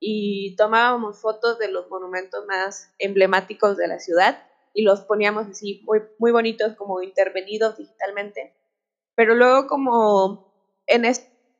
y 0.00 0.56
tomábamos 0.56 1.20
fotos 1.20 1.58
de 1.58 1.70
los 1.70 1.90
monumentos 1.90 2.46
más 2.46 2.90
emblemáticos 2.98 3.76
de 3.76 3.88
la 3.88 3.98
ciudad 3.98 4.42
y 4.72 4.82
los 4.82 5.02
poníamos 5.02 5.48
así 5.48 5.82
muy, 5.84 6.00
muy 6.18 6.32
bonitos, 6.32 6.74
como 6.74 7.02
intervenidos 7.02 7.76
digitalmente. 7.76 8.56
Pero 9.14 9.34
luego 9.34 9.66
como 9.66 10.54
en, 10.86 11.04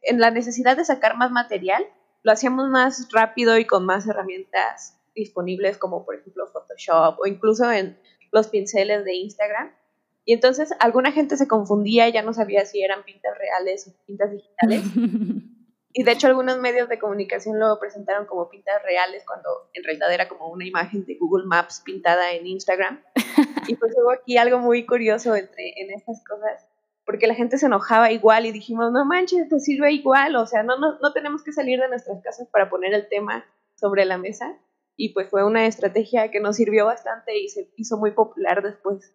en 0.05 0.21
la 0.21 0.31
necesidad 0.31 0.77
de 0.77 0.85
sacar 0.85 1.17
más 1.17 1.31
material, 1.31 1.85
lo 2.23 2.33
hacíamos 2.33 2.69
más 2.69 3.09
rápido 3.13 3.59
y 3.59 3.67
con 3.67 3.85
más 3.85 4.07
herramientas 4.07 4.99
disponibles 5.15 5.79
como 5.79 6.05
por 6.05 6.17
ejemplo 6.17 6.47
Photoshop 6.47 7.21
o 7.21 7.27
incluso 7.27 7.71
en 7.71 7.99
los 8.33 8.49
pinceles 8.49 9.05
de 9.05 9.15
Instagram. 9.15 9.73
Y 10.25 10.33
entonces 10.33 10.71
alguna 10.81 11.13
gente 11.13 11.37
se 11.37 11.47
confundía 11.47 12.09
y 12.09 12.13
ya 12.13 12.23
no 12.23 12.33
sabía 12.33 12.65
si 12.65 12.83
eran 12.83 13.05
pintas 13.05 13.37
reales 13.37 13.87
o 13.89 14.07
pintas 14.07 14.31
digitales. 14.33 14.83
Y 15.97 16.03
de 16.03 16.11
hecho 16.11 16.27
algunos 16.27 16.59
medios 16.59 16.89
de 16.89 16.99
comunicación 16.99 17.61
lo 17.61 17.79
presentaron 17.79 18.27
como 18.27 18.49
pintas 18.49 18.83
reales 18.83 19.23
cuando 19.25 19.49
en 19.75 19.85
realidad 19.85 20.13
era 20.13 20.29
como 20.29 20.49
una 20.49 20.67
imagen 20.67 21.07
de 21.07 21.15
Google 21.15 21.47
Maps 21.47 21.83
pintada 21.85 22.33
en 22.33 22.49
Instagram. 22.49 23.01
Y 23.69 23.77
pues 23.77 23.95
hubo 23.97 24.11
aquí 24.11 24.37
algo 24.37 24.59
muy 24.59 24.85
curioso 24.87 25.37
entre 25.37 25.73
en 25.81 25.93
estas 25.93 26.25
cosas, 26.25 26.67
porque 27.07 27.27
la 27.27 27.35
gente 27.35 27.59
se 27.59 27.67
enojaba 27.67 28.13
igual 28.13 28.47
y 28.47 28.53
dijimos, 28.53 28.91
no 28.93 29.05
manches, 29.05 29.49
te 29.49 29.59
sirve 29.61 29.93
igual, 29.93 30.37
o 30.37 30.47
sea, 30.47 30.63
no, 30.63 30.79
no, 30.79 30.99
no 31.01 31.13
tenemos 31.13 31.43
que 31.43 31.53
salir 31.53 31.81
de 31.81 31.89
nuestras 31.89 32.23
casas 32.23 32.49
para 32.51 32.71
poner 32.71 32.95
el 32.95 33.09
tema 33.09 33.45
sobre 33.75 34.05
la 34.05 34.19
mesa. 34.19 34.59
Y 34.97 35.13
pues 35.13 35.29
fue 35.29 35.45
una 35.45 35.67
estrategia 35.67 36.31
que 36.31 36.41
nos 36.41 36.57
sirvió 36.57 36.87
bastante 36.87 37.37
y 37.39 37.49
se 37.49 37.69
hizo 37.77 37.99
muy 37.99 38.13
popular 38.13 38.63
después. 38.63 39.15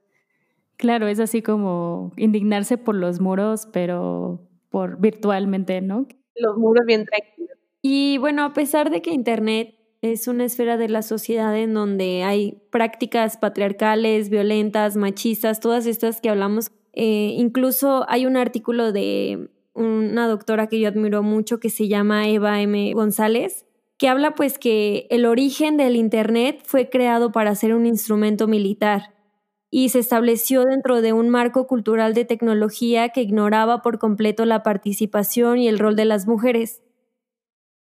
Claro, 0.76 1.08
es 1.08 1.20
así 1.20 1.42
como 1.42 2.12
indignarse 2.18 2.78
por 2.78 2.96
los 2.96 3.20
muros, 3.20 3.68
pero 3.72 4.48
por 4.70 5.00
virtualmente, 5.00 5.82
¿no? 5.82 6.08
Los 6.36 6.58
muros 6.58 6.86
bien 6.86 7.06
tranquilos. 7.06 7.58
Y 7.82 8.18
bueno, 8.18 8.44
a 8.44 8.54
pesar 8.54 8.90
de 8.90 9.02
que 9.02 9.12
Internet 9.12 9.76
es 10.02 10.28
una 10.28 10.46
esfera 10.46 10.78
de 10.78 10.90
la 10.90 11.02
sociedad 11.02 11.58
en 11.58 11.74
donde 11.74 12.24
hay 12.24 12.62
prácticas 12.72 13.38
patriarcales, 13.38 14.30
violentas, 14.30 14.96
machistas, 14.96 15.60
todas 15.60 15.86
estas 15.86 16.22
que 16.22 16.30
hablamos, 16.30 16.72
eh, 17.02 17.34
incluso 17.38 18.04
hay 18.10 18.26
un 18.26 18.36
artículo 18.36 18.92
de 18.92 19.48
una 19.74 20.28
doctora 20.28 20.68
que 20.68 20.82
yo 20.82 20.90
admiro 20.90 21.24
mucho 21.24 21.62
que 21.62 21.70
se 21.70 21.88
llama 21.88 22.28
Eva 22.28 22.60
M. 22.60 22.92
González, 22.94 23.66
que 23.98 24.10
habla 24.10 24.36
pues 24.36 24.60
que 24.60 25.08
el 25.10 25.26
origen 25.26 25.78
del 25.78 25.96
Internet 25.96 26.60
fue 26.66 26.90
creado 26.90 27.32
para 27.32 27.56
ser 27.56 27.74
un 27.74 27.86
instrumento 27.86 28.50
militar 28.50 29.16
y 29.72 29.88
se 29.88 30.00
estableció 30.00 30.66
dentro 30.66 31.02
de 31.02 31.14
un 31.14 31.30
marco 31.30 31.68
cultural 31.68 32.14
de 32.14 32.26
tecnología 32.26 33.08
que 33.08 33.22
ignoraba 33.22 33.82
por 33.82 33.98
completo 33.98 34.44
la 34.44 34.62
participación 34.62 35.58
y 35.58 35.70
el 35.70 35.80
rol 35.80 35.96
de 35.96 36.04
las 36.04 36.28
mujeres. 36.28 36.82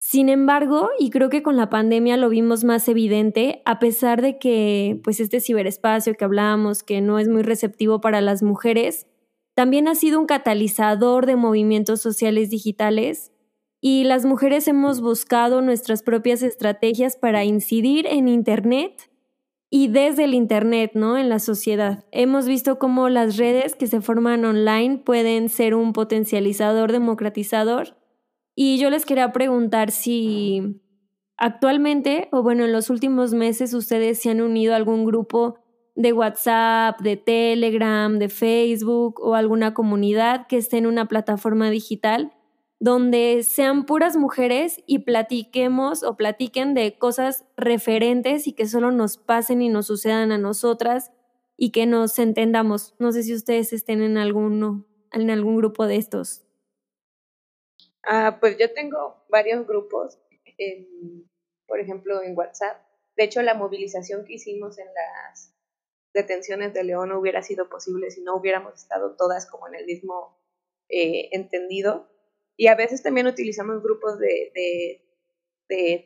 Sin 0.02 0.30
embargo, 0.30 0.88
y 0.98 1.10
creo 1.10 1.28
que 1.28 1.42
con 1.42 1.58
la 1.58 1.68
pandemia 1.68 2.16
lo 2.16 2.30
vimos 2.30 2.64
más 2.64 2.88
evidente, 2.88 3.60
a 3.66 3.78
pesar 3.78 4.22
de 4.22 4.38
que 4.38 4.98
pues 5.04 5.20
este 5.20 5.40
ciberespacio 5.40 6.14
que 6.14 6.24
hablamos, 6.24 6.82
que 6.82 7.02
no 7.02 7.18
es 7.18 7.28
muy 7.28 7.42
receptivo 7.42 8.00
para 8.00 8.22
las 8.22 8.42
mujeres, 8.42 9.06
también 9.54 9.88
ha 9.88 9.94
sido 9.94 10.18
un 10.18 10.24
catalizador 10.24 11.26
de 11.26 11.36
movimientos 11.36 12.00
sociales 12.00 12.48
digitales 12.48 13.30
y 13.82 14.04
las 14.04 14.24
mujeres 14.24 14.66
hemos 14.68 15.02
buscado 15.02 15.60
nuestras 15.60 16.02
propias 16.02 16.42
estrategias 16.42 17.16
para 17.18 17.44
incidir 17.44 18.06
en 18.06 18.26
Internet 18.26 19.10
y 19.68 19.88
desde 19.88 20.24
el 20.24 20.32
Internet, 20.32 20.92
¿no? 20.94 21.18
En 21.18 21.28
la 21.28 21.38
sociedad. 21.38 22.06
Hemos 22.10 22.46
visto 22.46 22.78
cómo 22.78 23.10
las 23.10 23.36
redes 23.36 23.76
que 23.76 23.86
se 23.86 24.00
forman 24.00 24.46
online 24.46 24.96
pueden 25.04 25.50
ser 25.50 25.74
un 25.74 25.92
potencializador 25.92 26.90
democratizador. 26.90 27.99
Y 28.62 28.76
yo 28.76 28.90
les 28.90 29.06
quería 29.06 29.32
preguntar 29.32 29.90
si 29.90 30.82
actualmente, 31.38 32.28
o 32.30 32.42
bueno, 32.42 32.66
en 32.66 32.72
los 32.72 32.90
últimos 32.90 33.32
meses 33.32 33.72
ustedes 33.72 34.20
se 34.20 34.28
han 34.28 34.42
unido 34.42 34.74
a 34.74 34.76
algún 34.76 35.06
grupo 35.06 35.58
de 35.94 36.12
WhatsApp, 36.12 37.00
de 37.00 37.16
Telegram, 37.16 38.18
de 38.18 38.28
Facebook 38.28 39.18
o 39.22 39.34
alguna 39.34 39.72
comunidad 39.72 40.46
que 40.46 40.58
esté 40.58 40.76
en 40.76 40.86
una 40.86 41.08
plataforma 41.08 41.70
digital 41.70 42.34
donde 42.78 43.44
sean 43.44 43.86
puras 43.86 44.18
mujeres 44.18 44.82
y 44.86 44.98
platiquemos 44.98 46.02
o 46.02 46.18
platiquen 46.18 46.74
de 46.74 46.98
cosas 46.98 47.46
referentes 47.56 48.46
y 48.46 48.52
que 48.52 48.68
solo 48.68 48.92
nos 48.92 49.16
pasen 49.16 49.62
y 49.62 49.70
nos 49.70 49.86
sucedan 49.86 50.32
a 50.32 50.38
nosotras 50.38 51.12
y 51.56 51.70
que 51.70 51.86
nos 51.86 52.18
entendamos. 52.18 52.94
No 52.98 53.10
sé 53.12 53.22
si 53.22 53.32
ustedes 53.32 53.72
estén 53.72 54.02
en 54.02 54.18
alguno, 54.18 54.84
en 55.12 55.30
algún 55.30 55.56
grupo 55.56 55.86
de 55.86 55.96
estos. 55.96 56.44
Ah, 58.04 58.38
pues 58.40 58.56
yo 58.58 58.72
tengo 58.72 59.24
varios 59.28 59.66
grupos, 59.66 60.18
por 61.66 61.80
ejemplo, 61.80 62.22
en 62.22 62.36
WhatsApp. 62.36 62.82
De 63.16 63.24
hecho, 63.24 63.42
la 63.42 63.54
movilización 63.54 64.24
que 64.24 64.34
hicimos 64.34 64.78
en 64.78 64.86
las 64.86 65.54
detenciones 66.12 66.72
de 66.72 66.84
León 66.84 67.10
no 67.10 67.18
hubiera 67.18 67.42
sido 67.42 67.68
posible 67.68 68.10
si 68.10 68.22
no 68.22 68.36
hubiéramos 68.36 68.74
estado 68.74 69.16
todas 69.16 69.46
como 69.46 69.68
en 69.68 69.76
el 69.76 69.86
mismo 69.86 70.36
eh, 70.88 71.28
entendido 71.32 72.08
y 72.60 72.66
a 72.66 72.74
veces 72.74 73.02
también 73.02 73.26
utilizamos 73.26 73.82
grupos 73.82 74.18
de, 74.18 75.02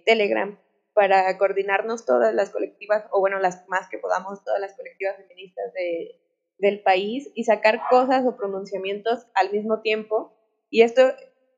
Telegram 0.04 0.56
para 0.92 1.36
coordinarnos 1.36 2.04
todas 2.04 2.32
las 2.32 2.50
colectivas, 2.50 3.06
o 3.10 3.18
bueno, 3.18 3.40
las 3.40 3.66
más 3.66 3.88
que 3.88 3.98
podamos, 3.98 4.44
todas 4.44 4.60
las 4.60 4.76
colectivas 4.76 5.16
feministas 5.16 5.72
de, 5.72 6.20
del 6.58 6.80
país 6.80 7.28
y 7.34 7.42
sacar 7.42 7.80
cosas 7.90 8.24
o 8.24 8.36
pronunciamientos 8.36 9.26
al 9.34 9.50
mismo 9.50 9.80
tiempo. 9.80 10.36
Y 10.70 10.82
esto, 10.82 11.02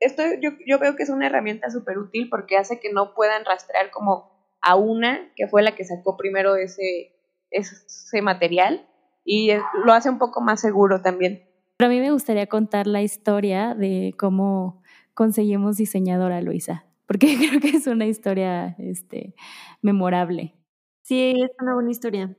esto 0.01 0.23
yo, 0.41 0.51
yo 0.67 0.79
veo 0.79 0.97
que 0.97 1.03
es 1.03 1.11
una 1.11 1.27
herramienta 1.27 1.71
súper 1.71 1.99
útil 1.99 2.29
porque 2.29 2.57
hace 2.57 2.81
que 2.81 2.93
no 2.93 3.15
puedan 3.15 3.45
rastrear 3.45 3.91
como 3.91 4.31
a 4.61 4.75
una, 4.75 5.33
que 5.37 5.47
fue 5.47 5.63
la 5.63 5.75
que 5.75 5.85
sacó 5.85 6.17
primero 6.17 6.57
ese, 6.57 7.15
ese 7.51 8.23
material 8.23 8.89
y 9.25 9.51
lo 9.85 9.93
hace 9.93 10.11
un 10.11 10.19
poco 10.19 10.41
más 10.41 10.61
seguro 10.61 11.03
también. 11.03 11.45
Pero 11.77 11.91
a 11.91 11.93
mí 11.93 12.01
me 12.01 12.11
gustaría 12.11 12.47
contar 12.47 12.87
la 12.87 13.03
historia 13.03 13.75
de 13.75 14.15
cómo 14.19 14.83
conseguimos 15.15 15.77
diseñadora 15.77 16.41
Luisa, 16.41 16.87
porque 17.07 17.27
creo 17.39 17.61
que 17.61 17.77
es 17.77 17.87
una 17.87 18.07
historia 18.07 18.77
este, 18.79 19.35
memorable. 19.83 20.55
Sí, 21.03 21.35
es 21.37 21.51
una 21.61 21.75
buena 21.75 21.91
historia. 21.91 22.37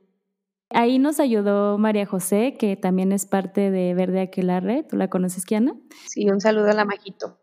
Ahí 0.70 0.98
nos 0.98 1.18
ayudó 1.18 1.78
María 1.78 2.04
José, 2.04 2.56
que 2.58 2.76
también 2.76 3.12
es 3.12 3.24
parte 3.24 3.70
de 3.70 3.94
Verde 3.94 4.20
Aquelarre. 4.20 4.82
¿Tú 4.82 4.96
la 4.96 5.08
conoces, 5.08 5.46
Kiana? 5.46 5.74
Sí, 6.06 6.28
un 6.28 6.40
saludo 6.40 6.70
a 6.70 6.74
la 6.74 6.84
Majito. 6.84 7.38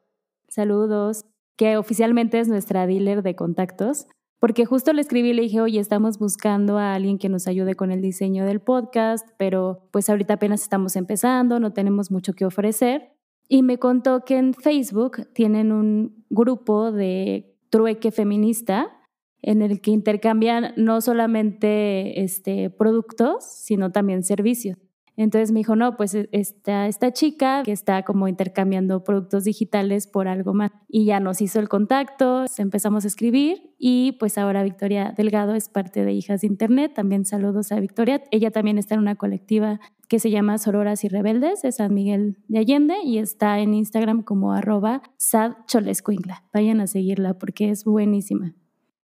Saludos, 0.56 1.26
que 1.58 1.76
oficialmente 1.76 2.40
es 2.40 2.48
nuestra 2.48 2.88
dealer 2.88 3.24
de 3.24 3.36
contactos. 3.36 4.08
Porque 4.40 4.66
justo 4.66 4.94
le 4.94 5.02
escribí 5.02 5.32
y 5.32 5.34
le 5.34 5.42
dije, 5.42 5.60
oye, 5.60 5.82
estamos 5.82 6.18
buscando 6.18 6.78
a 6.78 6.94
alguien 6.94 7.18
que 7.18 7.28
nos 7.28 7.48
ayude 7.48 7.76
con 7.76 7.92
el 7.92 8.02
diseño 8.02 8.46
del 8.46 8.62
podcast, 8.62 9.28
pero 9.38 9.90
pues 9.92 10.10
ahorita 10.10 10.36
apenas 10.36 10.62
estamos 10.62 10.96
empezando, 10.96 11.60
no 11.60 11.74
tenemos 11.74 12.10
mucho 12.10 12.32
que 12.34 12.46
ofrecer. 12.46 13.12
Y 13.50 13.64
me 13.64 13.80
contó 13.80 14.24
que 14.24 14.38
en 14.38 14.54
Facebook 14.54 15.28
tienen 15.34 15.74
un 15.74 16.26
grupo 16.30 16.94
de 16.94 17.58
trueque 17.70 18.12
feminista 18.12 18.96
en 19.42 19.62
el 19.62 19.82
que 19.82 19.92
intercambian 19.92 20.72
no 20.78 21.02
solamente 21.02 22.24
este, 22.24 22.70
productos, 22.70 23.44
sino 23.44 23.92
también 23.92 24.24
servicios. 24.24 24.78
Entonces 25.18 25.52
me 25.52 25.60
dijo, 25.60 25.76
no, 25.76 25.96
pues 25.96 26.14
e, 26.14 26.30
esta, 26.32 26.88
esta 26.88 27.12
chica 27.12 27.64
que 27.64 27.72
está 27.72 28.04
como 28.04 28.28
intercambiando 28.28 29.04
productos 29.04 29.46
digitales 29.46 30.08
por 30.08 30.28
algo 30.28 30.54
más. 30.54 30.72
Y 30.88 31.06
ya 31.06 31.20
nos 31.20 31.42
hizo 31.42 31.60
el 31.60 31.70
contacto, 31.70 32.46
empezamos 32.58 33.06
a 33.06 33.08
escribir 33.08 33.74
y 33.78 34.14
pues 34.20 34.38
ahora 34.38 34.64
Victoria 34.64 35.14
Delgado 35.16 35.56
es 35.56 35.70
parte 35.70 36.04
de 36.04 36.14
Hijas 36.14 36.42
de 36.42 36.48
Internet. 36.48 36.94
También 36.94 37.26
saludos 37.26 37.72
a 37.72 37.80
Victoria. 37.80 38.24
Ella 38.32 38.52
también 38.52 38.78
está 38.78 38.96
en 38.96 39.02
una 39.02 39.16
colectiva 39.16 39.80
que 40.08 40.20
se 40.20 40.30
llama 40.30 40.58
Sororas 40.58 41.04
y 41.04 41.08
Rebeldes 41.08 41.62
de 41.62 41.72
San 41.72 41.94
Miguel 41.94 42.38
de 42.48 42.60
Allende 42.60 42.96
y 43.04 43.18
está 43.18 43.60
en 43.60 43.74
Instagram 43.74 44.24
como 44.24 44.54
arroba 44.54 45.02
sadcholescuingla. 45.18 46.44
Vayan 46.54 46.82
a 46.82 46.88
seguirla 46.88 47.38
porque 47.38 47.70
es 47.70 47.86
buenísima. 47.86 48.54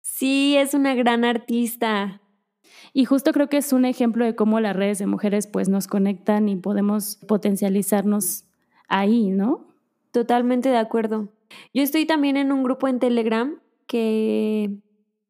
Sí, 0.02 0.56
es 0.56 0.74
una 0.74 0.96
gran 0.96 1.26
artista. 1.26 2.22
Y 2.98 3.04
justo 3.04 3.34
creo 3.34 3.50
que 3.50 3.58
es 3.58 3.74
un 3.74 3.84
ejemplo 3.84 4.24
de 4.24 4.38
cómo 4.38 4.62
las 4.62 4.74
redes 4.74 5.00
de 5.00 5.06
mujeres 5.06 5.48
pues 5.48 5.68
nos 5.68 5.86
conectan 5.86 6.48
y 6.48 6.56
podemos 6.56 7.18
potencializarnos 7.28 8.46
ahí, 8.88 9.32
¿no? 9.32 9.68
Totalmente 10.12 10.70
de 10.70 10.78
acuerdo. 10.78 11.28
Yo 11.74 11.84
estoy 11.84 12.06
también 12.06 12.38
en 12.38 12.54
un 12.54 12.64
grupo 12.64 12.88
en 12.88 13.00
Telegram 13.00 13.60
que 13.86 14.78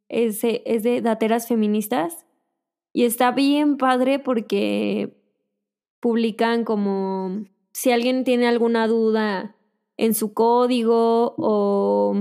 es, 0.10 0.42
es 0.44 0.84
de 0.84 1.02
dateras 1.02 1.48
feministas 1.48 2.28
y 2.94 3.06
está 3.06 3.32
bien 3.32 3.78
padre 3.78 4.20
porque 4.20 5.18
publican 6.00 6.66
como 6.66 7.46
si 7.74 7.90
alguien 7.90 8.26
tiene 8.26 8.48
alguna 8.48 8.88
duda 8.88 9.56
en 9.98 10.14
su 10.14 10.36
código 10.36 11.34
o 11.40 12.14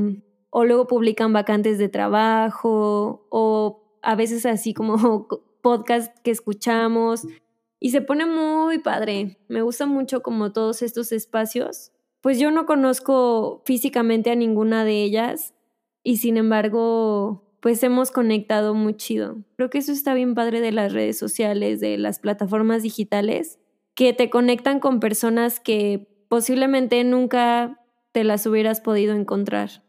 o 0.56 0.64
luego 0.64 0.86
publican 0.86 1.32
vacantes 1.32 1.78
de 1.78 1.88
trabajo 1.88 3.26
o 3.28 3.83
a 4.04 4.14
veces 4.14 4.46
así 4.46 4.74
como 4.74 5.28
podcast 5.62 6.16
que 6.20 6.30
escuchamos 6.30 7.26
y 7.80 7.90
se 7.90 8.00
pone 8.00 8.26
muy 8.26 8.78
padre. 8.78 9.38
Me 9.48 9.62
gusta 9.62 9.86
mucho 9.86 10.22
como 10.22 10.52
todos 10.52 10.82
estos 10.82 11.12
espacios. 11.12 11.92
Pues 12.20 12.38
yo 12.38 12.50
no 12.50 12.66
conozco 12.66 13.62
físicamente 13.66 14.30
a 14.30 14.36
ninguna 14.36 14.84
de 14.84 15.02
ellas 15.02 15.54
y 16.02 16.18
sin 16.18 16.36
embargo 16.36 17.44
pues 17.60 17.82
hemos 17.82 18.10
conectado 18.10 18.74
muy 18.74 18.94
chido. 18.94 19.38
Creo 19.56 19.70
que 19.70 19.78
eso 19.78 19.92
está 19.92 20.12
bien 20.12 20.34
padre 20.34 20.60
de 20.60 20.70
las 20.70 20.92
redes 20.92 21.18
sociales, 21.18 21.80
de 21.80 21.96
las 21.96 22.18
plataformas 22.18 22.82
digitales, 22.82 23.58
que 23.94 24.12
te 24.12 24.28
conectan 24.28 24.80
con 24.80 25.00
personas 25.00 25.60
que 25.60 26.06
posiblemente 26.28 27.02
nunca 27.04 27.80
te 28.12 28.22
las 28.22 28.46
hubieras 28.46 28.82
podido 28.82 29.14
encontrar. 29.14 29.82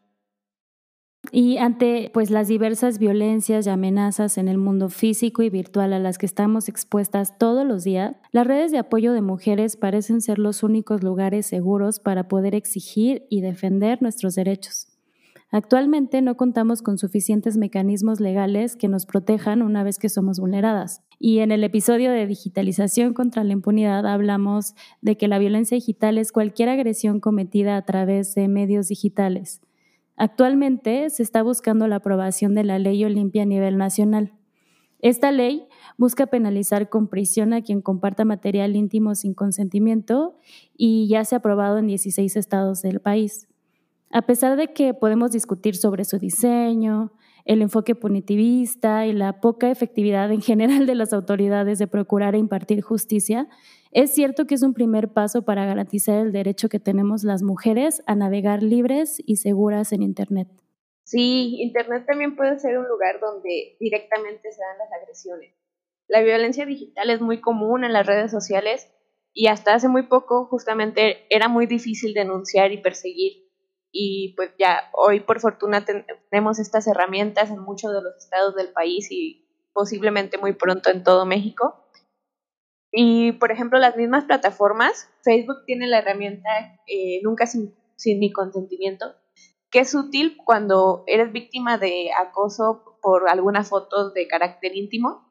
Y 1.31 1.57
ante 1.57 2.09
pues 2.13 2.29
las 2.31 2.47
diversas 2.47 2.99
violencias 2.99 3.65
y 3.65 3.69
amenazas 3.69 4.37
en 4.37 4.47
el 4.47 4.57
mundo 4.57 4.89
físico 4.89 5.43
y 5.43 5.49
virtual 5.49 5.93
a 5.93 5.99
las 5.99 6.17
que 6.17 6.25
estamos 6.25 6.69
expuestas 6.69 7.37
todos 7.37 7.65
los 7.65 7.83
días, 7.83 8.15
las 8.31 8.47
redes 8.47 8.71
de 8.71 8.77
apoyo 8.77 9.13
de 9.13 9.21
mujeres 9.21 9.77
parecen 9.77 10.21
ser 10.21 10.39
los 10.39 10.63
únicos 10.63 11.03
lugares 11.03 11.45
seguros 11.45 11.99
para 11.99 12.27
poder 12.27 12.55
exigir 12.55 13.25
y 13.29 13.41
defender 13.41 14.01
nuestros 14.01 14.35
derechos. 14.35 14.87
Actualmente 15.51 16.21
no 16.21 16.35
contamos 16.35 16.81
con 16.81 16.97
suficientes 16.97 17.55
mecanismos 17.55 18.19
legales 18.19 18.75
que 18.75 18.87
nos 18.87 19.05
protejan 19.05 19.61
una 19.61 19.83
vez 19.83 19.99
que 19.99 20.09
somos 20.09 20.39
vulneradas. 20.39 21.01
Y 21.17 21.39
en 21.39 21.51
el 21.51 21.63
episodio 21.63 22.11
de 22.11 22.27
digitalización 22.27 23.13
contra 23.13 23.43
la 23.43 23.53
impunidad 23.53 24.05
hablamos 24.05 24.73
de 25.01 25.17
que 25.17 25.27
la 25.27 25.39
violencia 25.39 25.75
digital 25.75 26.17
es 26.17 26.31
cualquier 26.31 26.69
agresión 26.69 27.19
cometida 27.19 27.77
a 27.77 27.85
través 27.85 28.35
de 28.35 28.47
medios 28.47 28.89
digitales 28.89 29.61
Actualmente 30.17 31.09
se 31.09 31.23
está 31.23 31.43
buscando 31.43 31.87
la 31.87 31.97
aprobación 31.97 32.55
de 32.55 32.63
la 32.63 32.79
ley 32.79 33.03
Olimpia 33.03 33.43
a 33.43 33.45
nivel 33.45 33.77
nacional. 33.77 34.33
Esta 34.99 35.31
ley 35.31 35.67
busca 35.97 36.27
penalizar 36.27 36.89
con 36.89 37.09
prisión 37.09 37.53
a 37.53 37.61
quien 37.61 37.81
comparta 37.81 38.25
material 38.25 38.75
íntimo 38.75 39.13
sin 39.13 39.33
consentimiento 39.33 40.37
y 40.75 41.07
ya 41.07 41.25
se 41.25 41.35
ha 41.35 41.39
aprobado 41.39 41.77
en 41.77 41.87
16 41.87 42.35
estados 42.37 42.81
del 42.81 43.01
país. 43.01 43.47
A 44.09 44.21
pesar 44.23 44.55
de 44.55 44.73
que 44.73 44.93
podemos 44.93 45.31
discutir 45.31 45.75
sobre 45.75 46.05
su 46.05 46.17
diseño, 46.17 47.11
el 47.45 47.61
enfoque 47.61 47.95
punitivista 47.95 49.05
y 49.05 49.13
la 49.13 49.39
poca 49.39 49.69
efectividad 49.69 50.31
en 50.31 50.41
general 50.41 50.85
de 50.87 50.95
las 50.95 51.13
autoridades 51.13 51.79
de 51.79 51.87
procurar 51.87 52.35
e 52.35 52.39
impartir 52.39 52.81
justicia, 52.81 53.47
es 53.91 54.13
cierto 54.13 54.45
que 54.45 54.55
es 54.55 54.63
un 54.63 54.73
primer 54.73 55.13
paso 55.13 55.43
para 55.43 55.65
garantizar 55.65 56.19
el 56.19 56.31
derecho 56.31 56.67
que 56.67 56.79
tenemos 56.79 57.23
las 57.23 57.43
mujeres 57.43 58.03
a 58.07 58.15
navegar 58.15 58.63
libres 58.63 59.21
y 59.25 59.37
seguras 59.37 59.93
en 59.93 60.01
Internet. 60.01 60.49
Sí, 61.03 61.61
Internet 61.61 62.05
también 62.07 62.35
puede 62.35 62.59
ser 62.59 62.77
un 62.79 62.87
lugar 62.87 63.19
donde 63.21 63.77
directamente 63.79 64.51
se 64.51 64.61
dan 64.61 64.77
las 64.79 64.91
agresiones. 65.01 65.53
La 66.07 66.21
violencia 66.21 66.65
digital 66.65 67.09
es 67.11 67.21
muy 67.21 67.41
común 67.41 67.83
en 67.83 67.93
las 67.93 68.07
redes 68.07 68.31
sociales 68.31 68.91
y 69.33 69.47
hasta 69.47 69.75
hace 69.75 69.87
muy 69.87 70.07
poco 70.07 70.45
justamente 70.45 71.25
era 71.29 71.47
muy 71.47 71.67
difícil 71.67 72.13
denunciar 72.13 72.71
y 72.71 72.81
perseguir. 72.81 73.44
Y 73.97 74.33
pues 74.35 74.51
ya 74.59 74.89
hoy 74.91 75.21
por 75.21 75.39
fortuna 75.39 75.85
tenemos 76.29 76.59
estas 76.59 76.85
herramientas 76.85 77.49
en 77.49 77.59
muchos 77.59 77.93
de 77.93 78.01
los 78.01 78.17
estados 78.17 78.53
del 78.55 78.73
país 78.73 79.09
y 79.09 79.47
posiblemente 79.71 80.37
muy 80.37 80.53
pronto 80.53 80.89
en 80.89 81.03
todo 81.03 81.25
México 81.25 81.85
y, 82.97 83.33
por 83.33 83.51
ejemplo, 83.51 83.77
las 83.77 83.97
mismas 83.97 84.23
plataformas, 84.23 85.09
Facebook 85.21 85.65
tiene 85.65 85.85
la 85.85 85.99
herramienta 85.99 86.49
eh, 86.87 87.19
Nunca 87.23 87.45
sin, 87.45 87.75
sin 87.97 88.19
mi 88.19 88.31
consentimiento, 88.31 89.13
que 89.69 89.79
es 89.79 89.93
útil 89.93 90.37
cuando 90.37 91.03
eres 91.05 91.33
víctima 91.33 91.77
de 91.77 92.11
acoso 92.13 92.97
por 93.01 93.27
alguna 93.27 93.65
foto 93.65 94.11
de 94.11 94.29
carácter 94.29 94.77
íntimo. 94.77 95.29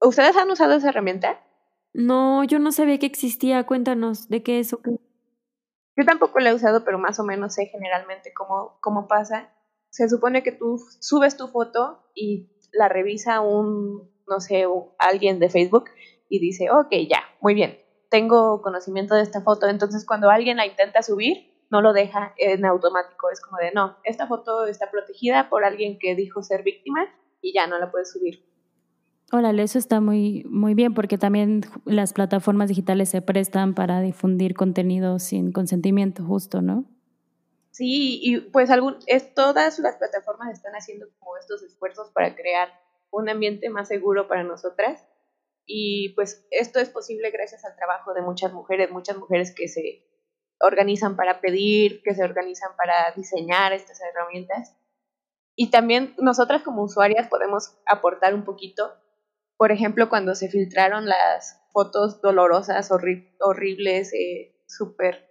¿Ustedes 0.00 0.34
han 0.38 0.50
usado 0.50 0.72
esa 0.72 0.88
herramienta? 0.88 1.44
No, 1.92 2.42
yo 2.44 2.58
no 2.58 2.72
sabía 2.72 2.98
que 2.98 3.06
existía. 3.06 3.66
Cuéntanos 3.66 4.30
de 4.30 4.42
qué 4.42 4.60
es. 4.60 4.74
Yo 5.96 6.04
tampoco 6.04 6.38
la 6.40 6.50
he 6.50 6.54
usado, 6.54 6.84
pero 6.84 6.98
más 6.98 7.18
o 7.18 7.24
menos 7.24 7.54
sé 7.54 7.66
generalmente 7.66 8.32
cómo, 8.34 8.78
cómo 8.80 9.08
pasa. 9.08 9.50
Se 9.90 10.08
supone 10.08 10.42
que 10.42 10.52
tú 10.52 10.78
subes 11.00 11.36
tu 11.36 11.48
foto 11.48 12.04
y 12.14 12.50
la 12.72 12.88
revisa 12.88 13.40
un 13.40 14.14
no 14.26 14.40
sé, 14.40 14.64
alguien 14.98 15.38
de 15.38 15.48
Facebook 15.48 15.84
y 16.28 16.40
dice, 16.40 16.70
ok, 16.70 16.90
ya, 17.08 17.22
muy 17.40 17.54
bien, 17.54 17.78
tengo 18.10 18.60
conocimiento 18.62 19.14
de 19.14 19.22
esta 19.22 19.40
foto, 19.40 19.68
entonces 19.68 20.04
cuando 20.04 20.30
alguien 20.30 20.56
la 20.56 20.66
intenta 20.66 21.02
subir, 21.02 21.54
no 21.70 21.80
lo 21.80 21.92
deja 21.92 22.32
en 22.36 22.64
automático, 22.64 23.30
es 23.30 23.40
como 23.40 23.58
de, 23.58 23.72
no, 23.72 23.96
esta 24.04 24.26
foto 24.26 24.66
está 24.66 24.90
protegida 24.90 25.48
por 25.48 25.64
alguien 25.64 25.98
que 25.98 26.14
dijo 26.14 26.42
ser 26.42 26.62
víctima 26.62 27.06
y 27.40 27.52
ya 27.52 27.66
no 27.66 27.78
la 27.78 27.90
puedes 27.90 28.12
subir. 28.12 28.45
Órale, 29.32 29.64
eso 29.64 29.78
está 29.78 30.00
muy, 30.00 30.44
muy 30.48 30.74
bien 30.74 30.94
porque 30.94 31.18
también 31.18 31.62
las 31.84 32.12
plataformas 32.12 32.68
digitales 32.68 33.08
se 33.08 33.22
prestan 33.22 33.74
para 33.74 34.00
difundir 34.00 34.54
contenido 34.54 35.18
sin 35.18 35.50
consentimiento, 35.50 36.24
justo, 36.24 36.62
¿no? 36.62 36.84
Sí, 37.72 38.20
y 38.22 38.40
pues 38.40 38.70
algún, 38.70 38.96
es, 39.06 39.34
todas 39.34 39.78
las 39.80 39.96
plataformas 39.96 40.52
están 40.52 40.72
haciendo 40.74 41.06
como 41.18 41.36
estos 41.36 41.62
esfuerzos 41.62 42.10
para 42.10 42.34
crear 42.34 42.68
un 43.10 43.28
ambiente 43.28 43.68
más 43.68 43.88
seguro 43.88 44.28
para 44.28 44.44
nosotras. 44.44 45.04
Y 45.66 46.10
pues 46.14 46.46
esto 46.50 46.78
es 46.78 46.88
posible 46.88 47.30
gracias 47.30 47.64
al 47.64 47.76
trabajo 47.76 48.14
de 48.14 48.22
muchas 48.22 48.52
mujeres, 48.52 48.90
muchas 48.90 49.18
mujeres 49.18 49.52
que 49.54 49.68
se 49.68 50.06
organizan 50.60 51.16
para 51.16 51.40
pedir, 51.40 52.00
que 52.02 52.14
se 52.14 52.22
organizan 52.24 52.70
para 52.76 53.12
diseñar 53.16 53.72
estas 53.72 54.00
herramientas. 54.00 54.76
Y 55.56 55.70
también 55.70 56.14
nosotras 56.18 56.62
como 56.62 56.82
usuarias 56.82 57.28
podemos 57.28 57.76
aportar 57.86 58.34
un 58.34 58.44
poquito. 58.44 58.92
Por 59.56 59.72
ejemplo, 59.72 60.08
cuando 60.08 60.34
se 60.34 60.48
filtraron 60.48 61.06
las 61.06 61.60
fotos 61.72 62.20
dolorosas, 62.20 62.90
horribles, 62.90 64.12
eh, 64.12 64.54
súper 64.66 65.30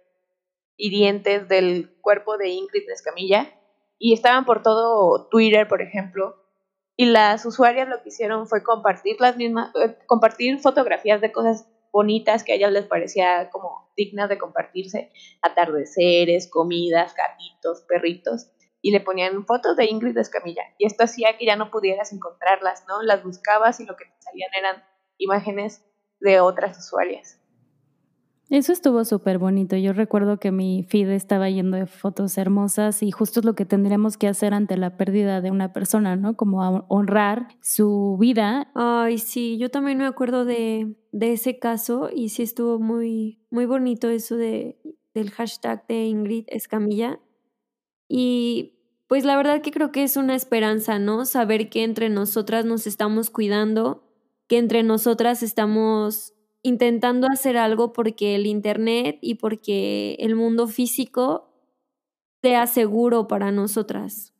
hirientes 0.76 1.48
del 1.48 1.96
cuerpo 2.00 2.36
de 2.36 2.48
Ingrid 2.48 2.88
Escamilla, 2.90 3.52
y 3.98 4.12
estaban 4.12 4.44
por 4.44 4.62
todo 4.62 5.28
Twitter, 5.28 5.68
por 5.68 5.80
ejemplo, 5.80 6.36
y 6.96 7.06
las 7.06 7.44
usuarias 7.44 7.88
lo 7.88 8.02
que 8.02 8.08
hicieron 8.08 8.46
fue 8.46 8.62
compartir 8.62 9.16
las 9.20 9.36
mismas, 9.36 9.70
eh, 9.76 9.96
compartir 10.06 10.58
fotografías 10.60 11.20
de 11.20 11.32
cosas 11.32 11.68
bonitas 11.92 12.42
que 12.42 12.52
a 12.52 12.54
ellas 12.56 12.72
les 12.72 12.86
parecía 12.86 13.48
como 13.50 13.90
dignas 13.96 14.28
de 14.28 14.38
compartirse, 14.38 15.10
atardeceres, 15.42 16.50
comidas, 16.50 17.14
gatitos, 17.14 17.82
perritos, 17.88 18.50
y 18.86 18.92
le 18.92 19.00
ponían 19.00 19.44
fotos 19.46 19.76
de 19.76 19.86
Ingrid 19.86 20.16
Escamilla. 20.16 20.62
Y 20.78 20.86
esto 20.86 21.02
hacía 21.02 21.36
que 21.36 21.44
ya 21.44 21.56
no 21.56 21.72
pudieras 21.72 22.12
encontrarlas, 22.12 22.84
¿no? 22.86 23.02
Las 23.02 23.24
buscabas 23.24 23.80
y 23.80 23.84
lo 23.84 23.96
que 23.96 24.04
te 24.04 24.12
salían 24.20 24.50
eran 24.56 24.84
imágenes 25.18 25.84
de 26.20 26.38
otras 26.38 26.78
usuarias. 26.78 27.40
Eso 28.48 28.72
estuvo 28.72 29.04
súper 29.04 29.38
bonito. 29.38 29.74
Yo 29.74 29.92
recuerdo 29.92 30.38
que 30.38 30.52
mi 30.52 30.84
feed 30.84 31.10
estaba 31.10 31.50
yendo 31.50 31.76
de 31.76 31.86
fotos 31.86 32.38
hermosas 32.38 33.02
y 33.02 33.10
justo 33.10 33.40
es 33.40 33.46
lo 33.46 33.56
que 33.56 33.64
tendríamos 33.64 34.16
que 34.16 34.28
hacer 34.28 34.54
ante 34.54 34.76
la 34.76 34.96
pérdida 34.96 35.40
de 35.40 35.50
una 35.50 35.72
persona, 35.72 36.14
¿no? 36.14 36.36
Como 36.36 36.86
honrar 36.86 37.48
su 37.60 38.16
vida. 38.20 38.70
Ay, 38.76 39.18
sí, 39.18 39.58
yo 39.58 39.68
también 39.68 39.98
me 39.98 40.06
acuerdo 40.06 40.44
de, 40.44 40.94
de 41.10 41.32
ese 41.32 41.58
caso 41.58 42.08
y 42.14 42.28
sí 42.28 42.44
estuvo 42.44 42.78
muy, 42.78 43.44
muy 43.50 43.66
bonito 43.66 44.08
eso 44.08 44.36
de, 44.36 44.78
del 45.12 45.32
hashtag 45.32 45.84
de 45.88 46.04
Ingrid 46.04 46.44
Escamilla. 46.46 47.18
Y 48.08 48.75
pues 49.08 49.24
la 49.24 49.36
verdad 49.36 49.62
que 49.62 49.70
creo 49.70 49.92
que 49.92 50.02
es 50.02 50.16
una 50.16 50.34
esperanza, 50.34 50.98
¿no? 50.98 51.24
Saber 51.24 51.68
que 51.68 51.84
entre 51.84 52.08
nosotras 52.08 52.64
nos 52.64 52.86
estamos 52.86 53.30
cuidando, 53.30 54.02
que 54.48 54.58
entre 54.58 54.82
nosotras 54.82 55.42
estamos 55.42 56.34
intentando 56.62 57.28
hacer 57.28 57.56
algo 57.56 57.92
porque 57.92 58.34
el 58.34 58.46
Internet 58.46 59.18
y 59.20 59.36
porque 59.36 60.16
el 60.18 60.34
mundo 60.34 60.66
físico 60.66 61.52
sea 62.42 62.66
seguro 62.66 63.28
para 63.28 63.52
nosotras. 63.52 64.32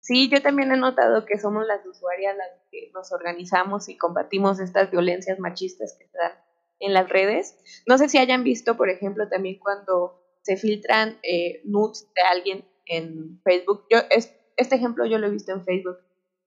Sí, 0.00 0.28
yo 0.28 0.40
también 0.42 0.70
he 0.70 0.76
notado 0.76 1.24
que 1.24 1.38
somos 1.38 1.66
las 1.66 1.84
usuarias 1.84 2.36
las 2.36 2.50
que 2.70 2.90
nos 2.94 3.10
organizamos 3.10 3.88
y 3.88 3.96
combatimos 3.96 4.60
estas 4.60 4.90
violencias 4.90 5.38
machistas 5.38 5.96
que 5.98 6.06
se 6.06 6.18
dan 6.18 6.32
en 6.78 6.92
las 6.92 7.08
redes. 7.08 7.58
No 7.86 7.98
sé 7.98 8.08
si 8.08 8.18
hayan 8.18 8.44
visto, 8.44 8.76
por 8.76 8.90
ejemplo, 8.90 9.28
también 9.28 9.58
cuando 9.58 10.22
se 10.42 10.56
filtran 10.56 11.18
eh, 11.22 11.60
nudes 11.64 12.06
de 12.14 12.22
alguien 12.22 12.64
en 12.86 13.40
Facebook. 13.42 13.84
Yo, 13.90 13.98
este 14.10 14.74
ejemplo 14.74 15.06
yo 15.06 15.18
lo 15.18 15.26
he 15.26 15.30
visto 15.30 15.52
en 15.52 15.64
Facebook. 15.64 15.98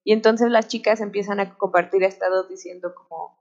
Y 0.04 0.14
entonces 0.14 0.50
las 0.50 0.68
chicas 0.68 1.02
empiezan 1.02 1.40
a 1.40 1.58
compartir 1.58 2.04
estados 2.04 2.50
diciendo 2.50 2.94
como, 2.96 3.40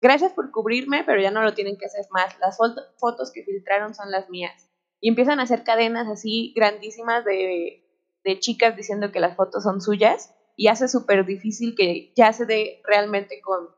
Gracias 0.00 0.32
por 0.32 0.52
cubrirme, 0.52 1.02
pero 1.04 1.20
ya 1.20 1.30
no 1.30 1.42
lo 1.42 1.54
tienen 1.54 1.76
que 1.76 1.86
hacer 1.86 2.06
más. 2.10 2.38
Las 2.38 2.56
fotos 2.98 3.32
que 3.32 3.42
filtraron 3.42 3.94
son 3.94 4.10
las 4.10 4.30
mías. 4.30 4.70
Y 5.00 5.08
empiezan 5.08 5.40
a 5.40 5.42
hacer 5.42 5.64
cadenas 5.64 6.06
así 6.08 6.52
grandísimas 6.54 7.24
de, 7.24 7.84
de 8.24 8.38
chicas 8.38 8.76
diciendo 8.76 9.10
que 9.10 9.20
las 9.20 9.36
fotos 9.36 9.64
son 9.64 9.80
suyas 9.80 10.34
y 10.56 10.68
hace 10.68 10.88
súper 10.88 11.24
difícil 11.24 11.74
que 11.76 12.12
ya 12.16 12.32
se 12.32 12.46
dé 12.46 12.80
realmente 12.84 13.40
con 13.40 13.68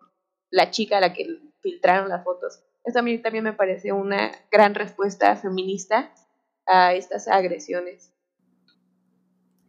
la 0.50 0.70
chica 0.70 0.98
a 0.98 1.00
la 1.00 1.12
que 1.12 1.26
filtraron 1.62 2.08
las 2.08 2.24
fotos. 2.24 2.62
Esto 2.84 3.00
a 3.00 3.02
mí 3.02 3.18
también 3.18 3.44
me 3.44 3.52
parece 3.52 3.92
una 3.92 4.30
gran 4.50 4.74
respuesta 4.74 5.36
feminista 5.36 6.12
a 6.66 6.94
estas 6.94 7.28
agresiones. 7.28 8.12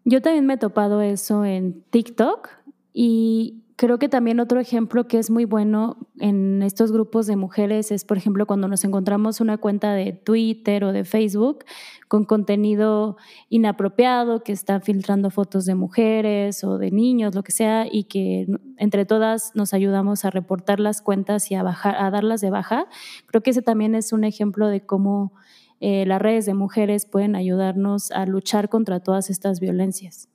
Yo 0.04 0.22
también 0.22 0.46
me 0.46 0.56
he 0.56 0.58
topado 0.58 1.02
eso 1.02 1.46
en 1.46 1.84
TikTok 1.90 2.50
y 2.94 3.62
Creo 3.82 3.98
que 3.98 4.10
también 4.10 4.40
otro 4.40 4.60
ejemplo 4.60 5.08
que 5.08 5.18
es 5.18 5.32
muy 5.32 5.46
bueno 5.46 5.98
en 6.20 6.62
estos 6.62 6.92
grupos 6.92 7.26
de 7.26 7.36
mujeres 7.36 7.92
es, 7.92 8.06
por 8.06 8.16
ejemplo, 8.16 8.46
cuando 8.46 8.68
nos 8.68 8.84
encontramos 8.84 9.42
una 9.42 9.58
cuenta 9.58 9.94
de 9.94 10.14
Twitter 10.14 10.84
o 10.84 10.92
de 10.92 11.04
Facebook 11.04 11.66
con 12.08 12.24
contenido 12.24 13.18
inapropiado 13.50 14.44
que 14.44 14.52
está 14.52 14.82
filtrando 14.82 15.32
fotos 15.32 15.66
de 15.66 15.74
mujeres 15.74 16.64
o 16.64 16.78
de 16.78 16.92
niños, 16.92 17.34
lo 17.34 17.42
que 17.42 17.54
sea, 17.54 17.88
y 17.92 18.04
que 18.04 18.46
entre 18.78 19.08
todas 19.08 19.52
nos 19.56 19.74
ayudamos 19.74 20.26
a 20.26 20.30
reportar 20.30 20.80
las 20.80 21.02
cuentas 21.02 21.50
y 21.50 21.56
a, 21.56 21.64
bajar, 21.64 21.96
a 21.96 22.12
darlas 22.12 22.40
de 22.40 22.52
baja. 22.52 22.86
Creo 23.26 23.42
que 23.42 23.50
ese 23.50 23.64
también 23.64 23.96
es 23.96 24.14
un 24.14 24.26
ejemplo 24.26 24.68
de 24.68 24.86
cómo 24.86 25.34
eh, 25.82 26.06
las 26.06 26.22
redes 26.22 26.46
de 26.46 26.54
mujeres 26.54 27.08
pueden 27.08 27.36
ayudarnos 27.36 28.12
a 28.12 28.26
luchar 28.28 28.70
contra 28.70 29.00
todas 29.00 29.32
estas 29.32 29.60
violencias. 29.60 30.30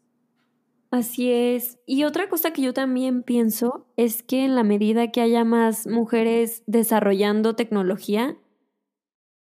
Así 0.90 1.30
es. 1.30 1.78
Y 1.86 2.04
otra 2.04 2.28
cosa 2.28 2.52
que 2.52 2.62
yo 2.62 2.74
también 2.74 3.22
pienso 3.22 3.86
es 3.96 4.22
que 4.22 4.44
en 4.44 4.54
la 4.56 4.64
medida 4.64 5.12
que 5.12 5.20
haya 5.20 5.44
más 5.44 5.86
mujeres 5.86 6.64
desarrollando 6.66 7.54
tecnología, 7.54 8.36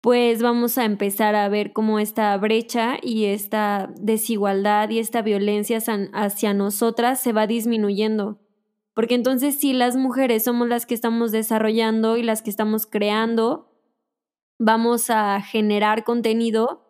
pues 0.01 0.41
vamos 0.41 0.79
a 0.79 0.85
empezar 0.85 1.35
a 1.35 1.47
ver 1.49 1.71
cómo 1.71 1.99
esta 1.99 2.35
brecha 2.37 2.97
y 3.01 3.25
esta 3.25 3.93
desigualdad 3.99 4.89
y 4.89 4.97
esta 4.97 5.21
violencia 5.21 5.79
hacia 6.13 6.53
nosotras 6.55 7.21
se 7.21 7.31
va 7.31 7.45
disminuyendo. 7.45 8.39
Porque 8.95 9.13
entonces 9.13 9.59
si 9.59 9.73
las 9.73 9.95
mujeres 9.95 10.43
somos 10.43 10.67
las 10.67 10.87
que 10.87 10.95
estamos 10.95 11.31
desarrollando 11.31 12.17
y 12.17 12.23
las 12.23 12.41
que 12.41 12.49
estamos 12.49 12.87
creando, 12.87 13.70
vamos 14.63 15.09
a 15.09 15.41
generar 15.41 16.03
contenido 16.03 16.87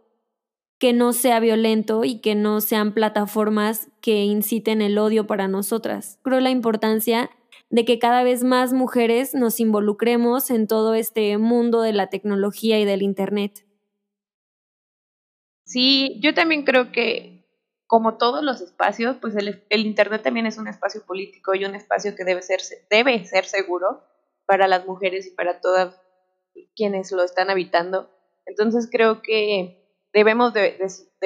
que 0.78 0.92
no 0.92 1.14
sea 1.14 1.40
violento 1.40 2.04
y 2.04 2.20
que 2.20 2.36
no 2.36 2.60
sean 2.60 2.94
plataformas 2.94 3.90
que 4.02 4.26
inciten 4.26 4.82
el 4.82 4.98
odio 4.98 5.26
para 5.26 5.48
nosotras. 5.48 6.20
Creo 6.22 6.42
la 6.42 6.50
importancia 6.50 7.30
de 7.70 7.86
que 7.86 7.98
cada 7.98 8.24
vez 8.24 8.44
más 8.44 8.74
mujeres 8.74 9.34
nos 9.34 9.62
involucremos 9.62 10.52
en 10.52 10.68
todo 10.68 10.96
este 10.96 11.38
mundo 11.38 11.82
de 11.82 11.94
la 11.94 12.10
tecnología 12.10 12.78
y 12.78 12.84
del 12.84 13.04
Internet. 13.04 13.66
Sí, 15.64 16.20
yo 16.22 16.34
también 16.34 16.66
creo 16.66 16.92
que 16.92 17.48
como 17.88 18.18
todos 18.18 18.44
los 18.44 18.60
espacios, 18.60 19.16
pues 19.22 19.34
el, 19.38 19.64
Internet 19.70 20.24
también 20.24 20.46
es 20.46 20.58
un 20.58 20.68
espacio 20.68 21.06
político 21.06 21.56
y 21.56 21.64
un 21.64 21.76
espacio 21.76 22.18
que 22.18 22.26
debe 22.26 22.42
ser, 22.42 22.60
debe 22.90 23.24
ser 23.24 23.46
seguro 23.46 24.04
para 24.46 24.68
las 24.68 24.86
mujeres 24.86 25.26
y 25.28 25.32
para 25.32 25.62
todas 25.62 26.01
quienes 26.76 27.12
lo 27.12 27.24
están 27.24 27.50
habitando. 27.50 28.10
Entonces 28.46 28.90
creo 28.92 29.22
que 29.22 29.82
debemos 30.14 30.54
de, 30.54 30.78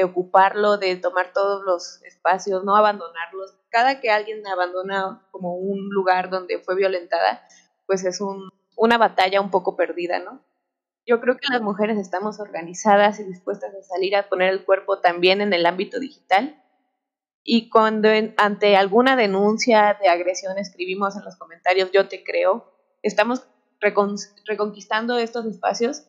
ocuparlo, 0.04 0.78
de 0.78 0.96
tomar 0.96 1.34
todos 1.34 1.64
los 1.64 2.02
espacios, 2.04 2.64
no 2.64 2.76
abandonarlos. 2.76 3.58
Cada 3.70 4.00
que 4.00 4.10
alguien 4.10 4.46
abandona 4.48 5.28
como 5.32 5.56
un 5.56 5.90
lugar 5.90 6.30
donde 6.30 6.60
fue 6.60 6.76
violentada, 6.76 7.46
pues 7.86 8.06
es 8.06 8.22
un, 8.22 8.50
una 8.76 8.98
batalla 8.98 9.42
un 9.42 9.52
poco 9.52 9.76
perdida, 9.76 10.20
¿no? 10.20 10.44
Yo 11.08 11.22
creo 11.22 11.38
que 11.38 11.48
las 11.52 11.62
mujeres 11.62 12.00
estamos 12.00 12.40
organizadas 12.40 13.20
y 13.20 13.24
dispuestas 13.24 13.74
a 13.76 13.84
salir 13.84 14.16
a 14.16 14.28
poner 14.28 14.50
el 14.50 14.66
cuerpo 14.66 15.02
también 15.02 15.40
en 15.42 15.54
el 15.54 15.66
ámbito 15.68 16.00
digital. 16.00 16.62
Y 17.44 17.70
cuando 17.70 18.10
ante 18.38 18.76
alguna 18.76 19.16
denuncia 19.16 19.98
de 20.02 20.10
agresión 20.10 20.58
escribimos 20.58 21.16
en 21.16 21.24
los 21.24 21.36
comentarios, 21.36 21.92
yo 21.92 22.08
te 22.08 22.24
creo, 22.24 22.74
estamos 23.04 23.48
reconquistando 23.80 25.18
estos 25.18 25.46
espacios 25.46 26.08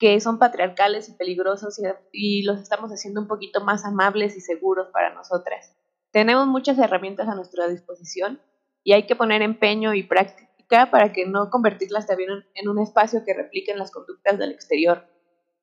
que 0.00 0.18
son 0.18 0.38
patriarcales 0.38 1.10
y 1.10 1.12
peligrosos 1.12 1.78
y, 2.10 2.42
los 2.42 2.58
estamos 2.58 2.90
haciendo 2.90 3.20
un 3.20 3.28
poquito 3.28 3.60
más 3.60 3.84
amables 3.84 4.34
y 4.34 4.40
seguros 4.40 4.88
para 4.92 5.14
nosotras. 5.14 5.76
Tenemos 6.10 6.46
muchas 6.46 6.78
herramientas 6.78 7.28
a 7.28 7.34
nuestra 7.34 7.68
disposición 7.68 8.40
y 8.82 8.94
hay 8.94 9.06
que 9.06 9.14
poner 9.14 9.42
empeño 9.42 9.92
y 9.92 10.02
práctica 10.02 10.90
para 10.90 11.12
que 11.12 11.26
no 11.26 11.50
convertirlas 11.50 12.06
también 12.06 12.30
en 12.54 12.68
un 12.68 12.78
espacio 12.78 13.24
que 13.26 13.34
repliquen 13.34 13.78
las 13.78 13.90
conductas 13.90 14.38
del 14.38 14.52
exterior. 14.52 15.04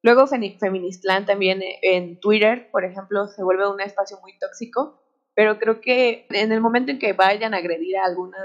Luego 0.03 0.27
Feministland 0.27 1.25
también 1.25 1.63
eh, 1.63 1.79
en 1.81 2.19
Twitter, 2.19 2.69
por 2.71 2.85
ejemplo, 2.85 3.27
se 3.27 3.43
vuelve 3.43 3.67
un 3.67 3.81
espacio 3.81 4.19
muy 4.21 4.37
tóxico, 4.37 5.01
pero 5.33 5.57
creo 5.57 5.81
que 5.81 6.27
en 6.29 6.51
el 6.51 6.61
momento 6.61 6.91
en 6.91 6.99
que 6.99 7.13
vayan 7.13 7.55
a 7.55 7.57
agredir 7.57 7.97
a 7.97 8.05
alguna 8.05 8.37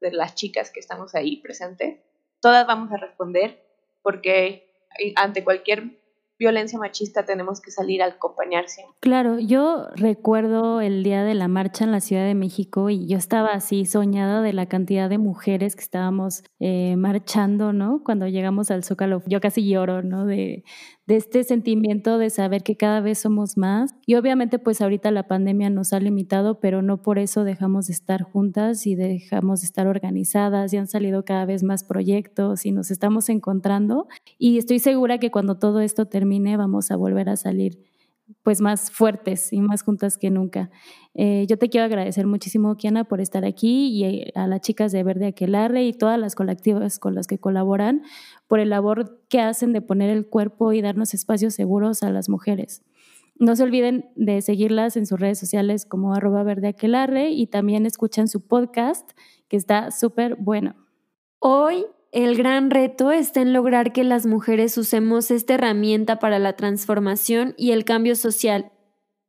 de 0.00 0.12
las 0.12 0.34
chicas 0.34 0.70
que 0.70 0.80
estamos 0.80 1.14
ahí 1.14 1.36
presentes, 1.42 2.00
todas 2.44 2.66
vamos 2.66 2.92
a 2.92 2.98
responder 2.98 3.64
porque 4.02 4.70
ante 5.16 5.42
cualquier 5.42 5.98
violencia 6.38 6.78
machista 6.78 7.24
tenemos 7.24 7.62
que 7.62 7.70
salir 7.70 8.02
a 8.02 8.06
acompañarse. 8.06 8.84
Claro, 9.00 9.38
yo 9.38 9.86
recuerdo 9.96 10.82
el 10.82 11.02
día 11.02 11.24
de 11.24 11.32
la 11.32 11.48
marcha 11.48 11.84
en 11.84 11.92
la 11.92 12.00
Ciudad 12.00 12.26
de 12.26 12.34
México 12.34 12.90
y 12.90 13.06
yo 13.06 13.16
estaba 13.16 13.52
así 13.52 13.86
soñada 13.86 14.42
de 14.42 14.52
la 14.52 14.66
cantidad 14.66 15.08
de 15.08 15.16
mujeres 15.16 15.74
que 15.74 15.80
estábamos 15.80 16.44
eh, 16.60 16.96
marchando, 16.96 17.72
¿no? 17.72 18.02
Cuando 18.04 18.26
llegamos 18.26 18.70
al 18.70 18.84
Zócalo, 18.84 19.22
yo 19.26 19.40
casi 19.40 19.66
lloro, 19.66 20.02
¿no? 20.02 20.26
De, 20.26 20.64
de 21.06 21.16
este 21.16 21.44
sentimiento 21.44 22.18
de 22.18 22.30
saber 22.30 22.62
que 22.62 22.76
cada 22.76 23.00
vez 23.00 23.18
somos 23.18 23.56
más. 23.56 23.94
Y 24.06 24.14
obviamente 24.14 24.58
pues 24.58 24.80
ahorita 24.80 25.10
la 25.10 25.28
pandemia 25.28 25.70
nos 25.70 25.92
ha 25.92 26.00
limitado, 26.00 26.60
pero 26.60 26.82
no 26.82 27.02
por 27.02 27.18
eso 27.18 27.44
dejamos 27.44 27.86
de 27.88 27.92
estar 27.92 28.22
juntas 28.22 28.86
y 28.86 28.94
dejamos 28.94 29.60
de 29.60 29.66
estar 29.66 29.86
organizadas 29.86 30.72
y 30.72 30.76
han 30.76 30.86
salido 30.86 31.24
cada 31.24 31.44
vez 31.44 31.62
más 31.62 31.84
proyectos 31.84 32.66
y 32.66 32.72
nos 32.72 32.90
estamos 32.90 33.28
encontrando. 33.28 34.06
Y 34.38 34.58
estoy 34.58 34.78
segura 34.78 35.18
que 35.18 35.30
cuando 35.30 35.58
todo 35.58 35.80
esto 35.80 36.06
termine 36.06 36.56
vamos 36.56 36.90
a 36.90 36.96
volver 36.96 37.28
a 37.28 37.36
salir 37.36 37.93
pues 38.42 38.60
más 38.60 38.90
fuertes 38.90 39.52
y 39.52 39.60
más 39.60 39.82
juntas 39.82 40.18
que 40.18 40.30
nunca. 40.30 40.70
Eh, 41.14 41.46
yo 41.48 41.58
te 41.58 41.68
quiero 41.68 41.84
agradecer 41.84 42.26
muchísimo, 42.26 42.76
Kiana, 42.76 43.04
por 43.04 43.20
estar 43.20 43.44
aquí 43.44 43.88
y 43.88 44.04
eh, 44.04 44.32
a 44.34 44.46
las 44.46 44.60
chicas 44.60 44.92
de 44.92 45.02
Verde 45.02 45.26
Aquelarre 45.26 45.84
y 45.84 45.92
todas 45.92 46.18
las 46.18 46.34
colectivas 46.34 46.98
con 46.98 47.14
las 47.14 47.26
que 47.26 47.38
colaboran 47.38 48.02
por 48.46 48.60
el 48.60 48.70
labor 48.70 49.20
que 49.28 49.40
hacen 49.40 49.72
de 49.72 49.82
poner 49.82 50.10
el 50.10 50.26
cuerpo 50.26 50.72
y 50.72 50.80
darnos 50.80 51.14
espacios 51.14 51.54
seguros 51.54 52.02
a 52.02 52.10
las 52.10 52.28
mujeres. 52.28 52.82
No 53.36 53.56
se 53.56 53.64
olviden 53.64 54.10
de 54.14 54.42
seguirlas 54.42 54.96
en 54.96 55.06
sus 55.06 55.18
redes 55.18 55.38
sociales 55.38 55.86
como 55.86 56.14
arroba 56.14 56.44
verdeaquelarre 56.44 57.30
y 57.30 57.48
también 57.48 57.84
escuchan 57.84 58.28
su 58.28 58.46
podcast 58.46 59.10
que 59.48 59.56
está 59.56 59.90
súper 59.90 60.36
bueno. 60.36 60.76
Hoy 61.40 61.84
el 62.14 62.36
gran 62.36 62.70
reto 62.70 63.10
está 63.10 63.40
en 63.40 63.52
lograr 63.52 63.92
que 63.92 64.04
las 64.04 64.24
mujeres 64.24 64.78
usemos 64.78 65.32
esta 65.32 65.54
herramienta 65.54 66.20
para 66.20 66.38
la 66.38 66.54
transformación 66.54 67.54
y 67.58 67.72
el 67.72 67.84
cambio 67.84 68.14
social, 68.14 68.70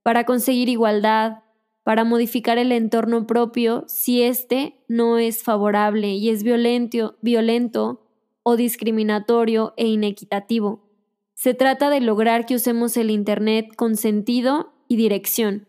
para 0.04 0.24
conseguir 0.24 0.70
igualdad, 0.70 1.40
para 1.82 2.04
modificar 2.04 2.60
el 2.60 2.72
entorno 2.72 3.26
propio 3.26 3.86
si 3.88 4.22
éste 4.22 4.84
no 4.88 5.18
es 5.18 5.42
favorable 5.42 6.10
y 6.10 6.30
es 6.30 6.44
violento, 6.44 7.18
violento 7.24 8.06
o 8.44 8.56
discriminatorio 8.56 9.74
e 9.78 9.88
inequitativo. 9.88 10.88
Se 11.34 11.56
trata 11.56 11.90
de 11.90 12.02
lograr 12.02 12.46
que 12.46 12.54
usemos 12.54 12.98
el 12.98 13.10
Internet 13.10 13.76
con 13.76 13.96
sentido 13.96 14.76
y 14.88 14.96
dirección, 14.96 15.68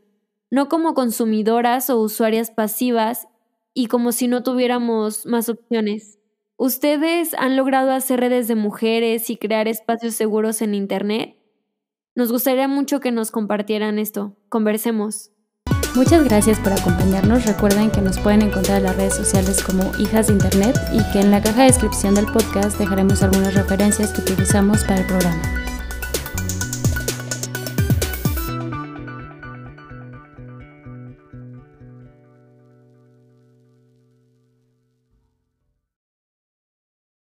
no 0.51 0.69
como 0.69 0.93
consumidoras 0.93 1.89
o 1.89 1.99
usuarias 1.99 2.51
pasivas 2.51 3.27
y 3.73 3.87
como 3.87 4.13
si 4.13 4.29
no 4.29 4.43
tuviéramos 4.43 5.25
más 5.25 5.49
opciones. 5.49 6.19
¿Ustedes 6.59 7.35
han 7.35 7.55
logrado 7.55 7.91
hacer 7.93 8.21
redes 8.21 8.49
de 8.49 8.55
mujeres 8.55 9.29
y 9.29 9.37
crear 9.37 9.69
espacios 9.69 10.15
seguros 10.15 10.63
en 10.63 10.75
Internet? 10.75 11.37
Nos 12.15 12.33
gustaría 12.33 12.67
mucho 12.67 12.99
que 12.99 13.13
nos 13.13 13.31
compartieran 13.31 13.99
esto. 13.99 14.37
Conversemos. 14.49 15.33
Muchas 15.95 16.25
gracias 16.25 16.59
por 16.59 16.73
acompañarnos. 16.73 17.45
Recuerden 17.45 17.91
que 17.91 18.01
nos 18.01 18.19
pueden 18.19 18.41
encontrar 18.41 18.79
en 18.79 18.85
las 18.85 18.97
redes 18.97 19.17
sociales 19.17 19.63
como 19.63 19.83
Hijas 19.99 20.29
de 20.29 20.35
Internet 20.35 20.77
y 20.93 21.13
que 21.13 21.21
en 21.21 21.31
la 21.31 21.43
caja 21.43 21.63
de 21.63 21.69
descripción 21.69 22.15
del 22.15 22.27
podcast 22.27 22.79
dejaremos 22.79 23.23
algunas 23.23 23.55
referencias 23.55 24.13
que 24.13 24.23
utilizamos 24.23 24.83
para 24.85 25.01
el 25.01 25.07
programa. 25.07 25.66